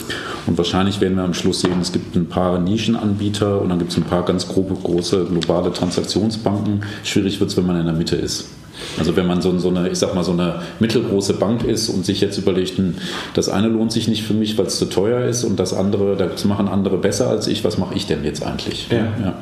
[0.48, 3.92] Und wahrscheinlich werden wir am Schluss sehen, es gibt ein paar Nischenanbieter und dann gibt
[3.92, 6.84] es ein paar ganz grobe, große globale Transaktionsbanken.
[7.04, 8.59] Schwierig wird es, wenn man in der Mitte ist.
[8.98, 12.06] Also wenn man so, so eine, ich sag mal, so eine mittelgroße Bank ist und
[12.06, 12.96] sich jetzt überlegt, hm,
[13.34, 16.16] das eine lohnt sich nicht für mich, weil es zu teuer ist und das andere,
[16.16, 18.88] das machen andere besser als ich, was mache ich denn jetzt eigentlich?
[18.90, 19.08] Ja.
[19.24, 19.34] ja.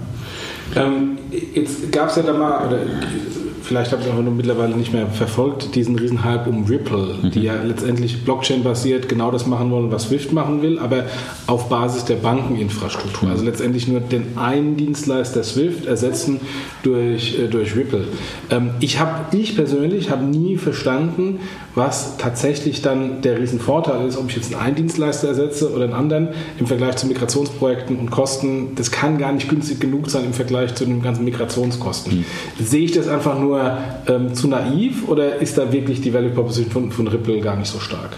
[0.75, 1.17] Ähm,
[1.53, 2.79] jetzt gab es ja da mal, oder
[3.67, 7.31] vielleicht habe ich auch nur mittlerweile nicht mehr verfolgt, diesen Riesenhype um Ripple, mhm.
[7.31, 11.03] die ja letztendlich Blockchain-basiert genau das machen wollen, was Swift machen will, aber
[11.47, 13.27] auf Basis der Bankeninfrastruktur.
[13.27, 13.33] Mhm.
[13.33, 16.39] Also letztendlich nur den einen Dienstleister Swift ersetzen
[16.83, 18.05] durch, äh, durch Ripple.
[18.49, 21.39] Ähm, ich habe, ich persönlich habe nie verstanden,
[21.75, 26.29] was tatsächlich dann der Riesenvorteil ist, ob ich jetzt einen Dienstleister ersetze oder einen anderen
[26.57, 28.75] im Vergleich zu Migrationsprojekten und Kosten.
[28.75, 32.19] Das kann gar nicht günstig genug sein im Vergleich zu den ganzen Migrationskosten.
[32.19, 32.25] Mhm.
[32.63, 33.77] Sehe ich das einfach nur nur
[34.07, 37.71] ähm, zu naiv oder ist da wirklich die Value Proposition von, von Ripple gar nicht
[37.71, 38.11] so stark?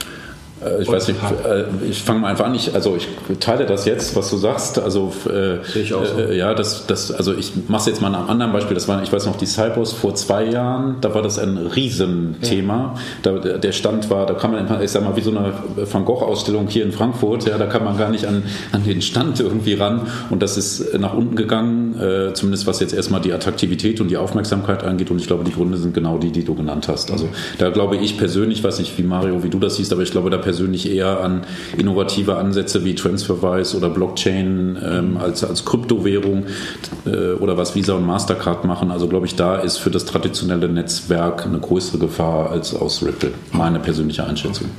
[0.64, 2.56] Äh, ich weiß nicht, äh, ich fange mal einfach an.
[2.56, 3.08] Ich, also ich
[3.40, 4.80] teile das jetzt, was du sagst.
[4.80, 6.20] Also äh, ich auch so.
[6.20, 8.76] äh, ja, das, das, also ich mache es jetzt mal an einem anderen Beispiel.
[8.76, 10.98] Das war, ich weiß noch, die Cypros vor zwei Jahren.
[11.02, 12.96] Da war das ein Riesenthema.
[13.24, 13.32] Ja.
[13.40, 15.54] Da, der Stand war, da kann man, ich sag mal, wie so eine
[15.92, 17.46] Van Gogh-Ausstellung hier in Frankfurt.
[17.48, 20.08] Ja, da kann man gar nicht an, an den Stand irgendwie ran.
[20.30, 22.00] Und das ist nach unten gegangen.
[22.00, 25.12] Äh, zumindest was jetzt erstmal die Attraktivität und die Aufmerksamkeit angeht.
[25.12, 27.12] Und ich glaube, die Gründe sind genau die, die du genannt hast.
[27.12, 30.12] Also da glaube ich persönlich, weiß nicht, wie Mario, wie du das siehst, aber ich
[30.12, 31.42] glaube, da persönlich eher an
[31.78, 36.46] innovative Ansätze wie TransferWise oder Blockchain ähm, als, als Kryptowährung
[37.06, 38.90] äh, oder was Visa und Mastercard machen.
[38.90, 43.30] Also glaube ich, da ist für das traditionelle Netzwerk eine größere Gefahr als aus Ripple.
[43.52, 44.70] Meine persönliche Einschätzung.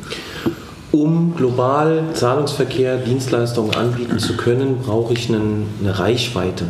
[0.90, 6.64] Um global Zahlungsverkehr, Dienstleistungen anbieten zu können, brauche ich einen, eine Reichweite.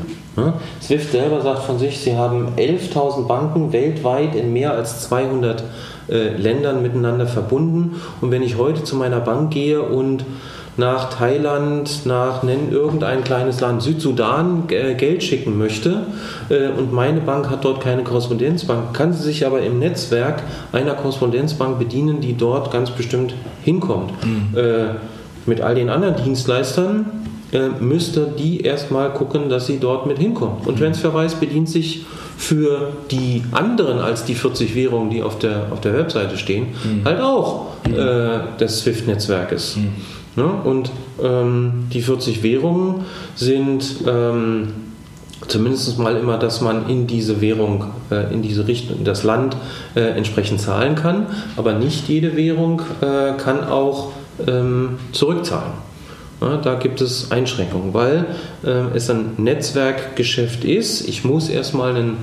[0.80, 5.64] Swift selber sagt von sich, sie haben 11.000 Banken weltweit in mehr als 200
[6.09, 8.01] äh, Ländern miteinander verbunden.
[8.20, 10.24] Und wenn ich heute zu meiner Bank gehe und
[10.76, 16.07] nach Thailand, nach nennen irgendein kleines Land, Südsudan, äh, Geld schicken möchte
[16.49, 20.95] äh, und meine Bank hat dort keine Korrespondenzbank, kann sie sich aber im Netzwerk einer
[20.95, 24.12] Korrespondenzbank bedienen, die dort ganz bestimmt hinkommt.
[24.24, 24.59] Mhm.
[24.59, 24.84] Äh,
[25.47, 27.07] mit all den anderen Dienstleistern
[27.53, 30.66] äh, müsste die erstmal gucken, dass sie dort mit hinkommt.
[30.66, 30.84] Und mhm.
[30.84, 32.05] Transferwise bedient sich
[32.36, 37.05] für die anderen als die 40 Währungen, die auf der, auf der Webseite stehen, mhm.
[37.05, 37.94] halt auch mhm.
[37.94, 39.76] äh, des SWIFT-Netzwerkes.
[39.76, 39.92] Mhm.
[40.36, 40.53] Ja, ne?
[40.64, 40.90] und
[41.22, 44.68] ähm, die 40 Währungen sind ähm,
[45.48, 49.57] zumindest mal immer, dass man in diese Währung, äh, in diese Richtung, in das Land
[49.94, 51.26] äh, entsprechend zahlen kann,
[51.57, 54.12] aber nicht jede Währung äh, kann auch
[54.46, 55.89] ähm, zurückzahlen.
[56.41, 58.26] Ja, da gibt es Einschränkungen, weil
[58.64, 61.07] äh, es ein Netzwerkgeschäft ist.
[61.07, 62.16] Ich muss erstmal einen,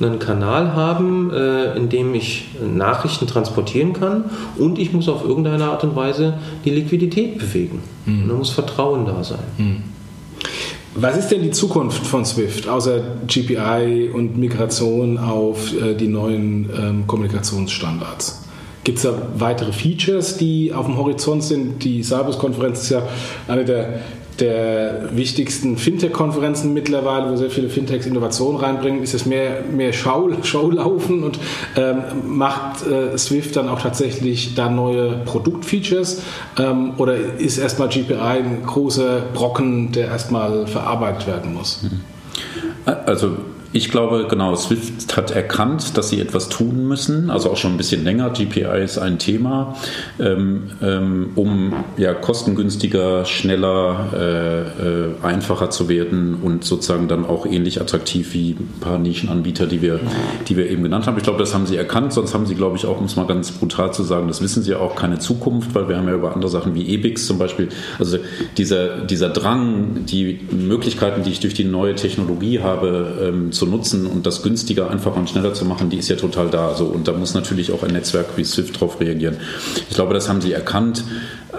[0.00, 4.24] einen Kanal haben, äh, in dem ich Nachrichten transportieren kann
[4.58, 7.82] und ich muss auf irgendeine Art und Weise die Liquidität bewegen.
[8.06, 8.28] Mhm.
[8.28, 9.38] Da muss Vertrauen da sein.
[9.58, 9.82] Mhm.
[10.96, 16.70] Was ist denn die Zukunft von Swift, außer GPI und Migration auf äh, die neuen
[16.78, 18.43] ähm, Kommunikationsstandards?
[18.84, 21.82] Gibt es da weitere Features, die auf dem Horizont sind?
[21.82, 23.02] Die Sabus-Konferenz ist ja
[23.48, 24.00] eine der,
[24.38, 29.02] der wichtigsten Fintech-Konferenzen mittlerweile, wo sehr viele Fintechs Innovationen reinbringen.
[29.02, 31.38] Ist es mehr, mehr Schau, Showlaufen und
[31.76, 36.20] ähm, macht äh, Swift dann auch tatsächlich da neue Produktfeatures?
[36.58, 41.80] Ähm, oder ist erstmal GPI ein großer Brocken, der erstmal verarbeitet werden muss?
[43.06, 43.36] Also
[43.76, 47.76] ich glaube, genau, Swift hat erkannt, dass sie etwas tun müssen, also auch schon ein
[47.76, 48.30] bisschen länger.
[48.30, 49.74] GPI ist ein Thema,
[50.20, 57.46] ähm, ähm, um ja, kostengünstiger, schneller, äh, äh, einfacher zu werden und sozusagen dann auch
[57.46, 59.98] ähnlich attraktiv wie ein paar Nischenanbieter, die wir,
[60.46, 61.16] die wir eben genannt haben.
[61.16, 63.26] Ich glaube, das haben sie erkannt, sonst haben sie, glaube ich, auch, um es mal
[63.26, 66.32] ganz brutal zu sagen, das wissen sie auch, keine Zukunft, weil wir haben ja über
[66.32, 68.18] andere Sachen wie EBIX zum Beispiel, also
[68.56, 73.70] dieser, dieser Drang, die Möglichkeiten, die ich durch die neue Technologie habe, ähm, zu zu
[73.70, 76.68] nutzen und das günstiger, einfacher und schneller zu machen, die ist ja total da.
[76.68, 79.36] Also, und da muss natürlich auch ein Netzwerk wie Swift drauf reagieren.
[79.88, 81.04] Ich glaube, das haben sie erkannt.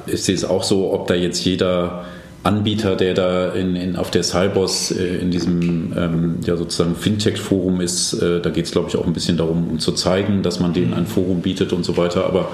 [0.08, 2.06] Ich sehe es auch so, ob da jetzt jeder
[2.46, 7.82] Anbieter, der da in, in, auf der Cybos äh, in diesem ähm, ja, sozusagen Fintech-Forum
[7.82, 8.14] ist.
[8.14, 10.72] Äh, da geht es, glaube ich, auch ein bisschen darum, um zu zeigen, dass man
[10.72, 12.26] denen ein Forum bietet und so weiter.
[12.26, 12.50] Aber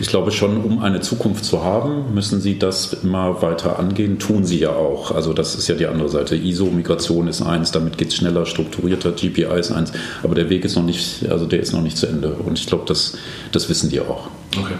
[0.00, 4.18] ich glaube schon, um eine Zukunft zu haben, müssen sie das immer weiter angehen.
[4.18, 5.10] Tun sie ja auch.
[5.10, 6.36] Also das ist ja die andere Seite.
[6.36, 9.92] ISO-Migration ist eins, damit geht es schneller, strukturierter, GPI ist eins.
[10.22, 12.30] Aber der Weg ist noch nicht, also der ist noch nicht zu Ende.
[12.30, 13.18] Und ich glaube, das,
[13.52, 14.30] das wissen die auch.
[14.58, 14.74] Okay.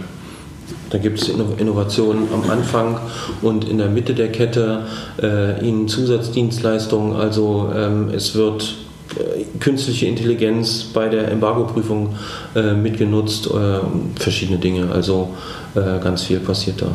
[0.95, 3.01] Da gibt es Innovationen am Anfang
[3.43, 4.87] und in der Mitte der Kette
[5.21, 7.17] äh, ihnen Zusatzdienstleistungen.
[7.17, 8.77] Also ähm, es wird
[9.19, 12.15] äh, künstliche Intelligenz bei der Embargo-Prüfung
[12.55, 13.81] äh, mitgenutzt, äh,
[14.15, 14.93] verschiedene Dinge.
[14.93, 15.31] Also
[15.75, 16.93] äh, ganz viel passiert da.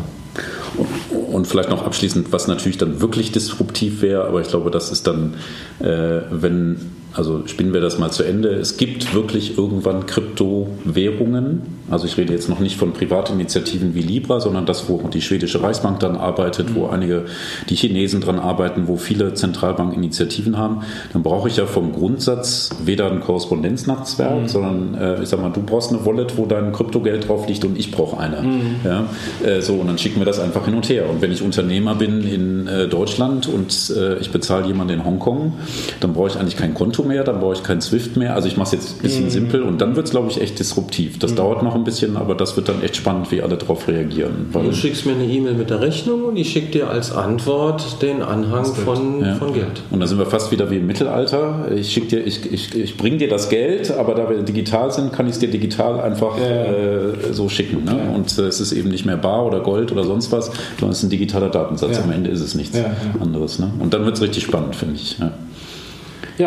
[1.30, 5.08] Und vielleicht noch abschließend, was natürlich dann wirklich disruptiv wäre, aber ich glaube, das ist
[5.08, 5.34] dann,
[5.80, 6.78] äh, wenn
[7.14, 8.49] also spinnen wir das mal zu Ende.
[8.49, 11.80] Es gibt wirklich irgendwann Kryptowährungen.
[11.89, 15.64] Also ich rede jetzt noch nicht von Privatinitiativen wie Libra, sondern das, wo die schwedische
[15.64, 17.26] Reichsbank dann arbeitet, wo einige
[17.68, 20.82] die Chinesen dran arbeiten, wo viele Zentralbankinitiativen haben.
[21.12, 24.47] Dann brauche ich ja vom Grundsatz weder ein Korrespondenznetzwerk, mhm.
[24.47, 27.78] sondern äh, ich sag mal, du brauchst eine Wallet, wo dein Kryptogeld drauf liegt und
[27.78, 28.43] ich brauche eine.
[28.43, 28.76] Mhm.
[28.84, 29.05] Ja?
[29.43, 31.10] Äh, so, und dann schicken wir das einfach hin und her.
[31.10, 35.53] Und wenn ich Unternehmer bin in äh, Deutschland und äh, ich bezahle jemanden in Hongkong,
[36.01, 38.36] dann brauche ich eigentlich kein Konto mehr, dann brauche ich kein Swift mehr.
[38.36, 39.30] Also ich mache es jetzt ein bisschen mhm.
[39.30, 41.20] simpel und dann wird es, glaube ich, echt disruptiv.
[41.20, 41.36] Das mhm.
[41.38, 44.50] dauert noch ein bisschen, aber das wird dann echt spannend, wie alle darauf reagieren.
[44.54, 48.22] du schickst mir eine E-Mail mit der Rechnung und ich schicke dir als Antwort den
[48.22, 49.36] Anhang von, ja.
[49.36, 49.84] von Geld.
[49.91, 51.72] Und da sind wir fast wieder wie im Mittelalter.
[51.76, 55.14] Ich schicke dir, ich, ich, ich bringe dir das Geld, aber da wir digital sind,
[55.14, 56.45] kann ich es dir digital einfach ja.
[56.45, 57.86] äh, so schicken.
[57.86, 58.00] Ne?
[58.06, 58.16] Ja.
[58.16, 61.00] Und äh, es ist eben nicht mehr bar oder Gold oder sonst was, sondern es
[61.00, 62.00] ist ein digitaler Datensatz.
[62.00, 62.78] Am Ende ist es nichts
[63.20, 63.60] anderes.
[63.60, 63.72] Ne?
[63.80, 65.18] Und dann wird es richtig spannend, finde ich.
[65.20, 65.32] Ja,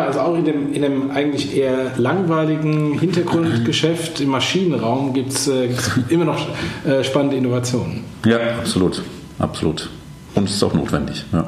[0.01, 5.69] also auch in dem, in dem eigentlich eher langweiligen Hintergrundgeschäft im Maschinenraum gibt es äh,
[6.09, 6.47] immer noch
[6.83, 8.03] äh, spannende Innovationen.
[8.25, 9.03] Ja, absolut.
[9.37, 9.89] Absolut.
[10.33, 11.25] Und es ist auch notwendig.
[11.31, 11.47] Ja.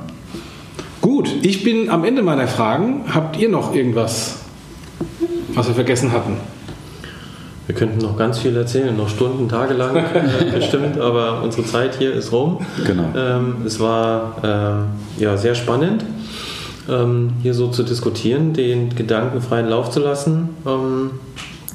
[1.02, 3.06] Gut, ich bin am Ende meiner Fragen.
[3.12, 4.40] Habt ihr noch irgendwas,
[5.56, 6.38] was wir vergessen hatten?
[7.66, 10.04] Wir könnten noch ganz viel erzählen, noch Stunden, Tage lang
[10.54, 12.60] bestimmt, aber unsere Zeit hier ist rum.
[12.86, 13.06] Genau.
[13.18, 14.86] Ähm, es war ähm,
[15.18, 16.06] ja, sehr spannend
[16.90, 20.50] ähm, hier so zu diskutieren, den Gedanken freien Lauf zu lassen.
[20.66, 21.12] Ähm,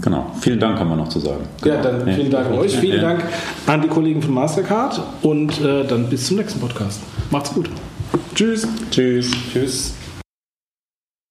[0.03, 0.33] Genau.
[0.41, 1.45] Vielen Dank haben wir noch zu sagen.
[1.61, 1.75] Genau.
[1.75, 2.77] Ja, dann vielen Dank an euch.
[2.77, 3.09] Vielen ja.
[3.09, 3.25] Dank
[3.67, 7.01] an die Kollegen von Mastercard und äh, dann bis zum nächsten Podcast.
[7.31, 7.69] Macht's gut.
[8.35, 8.67] Tschüss.
[8.91, 9.31] Tschüss.
[9.53, 9.95] Tschüss.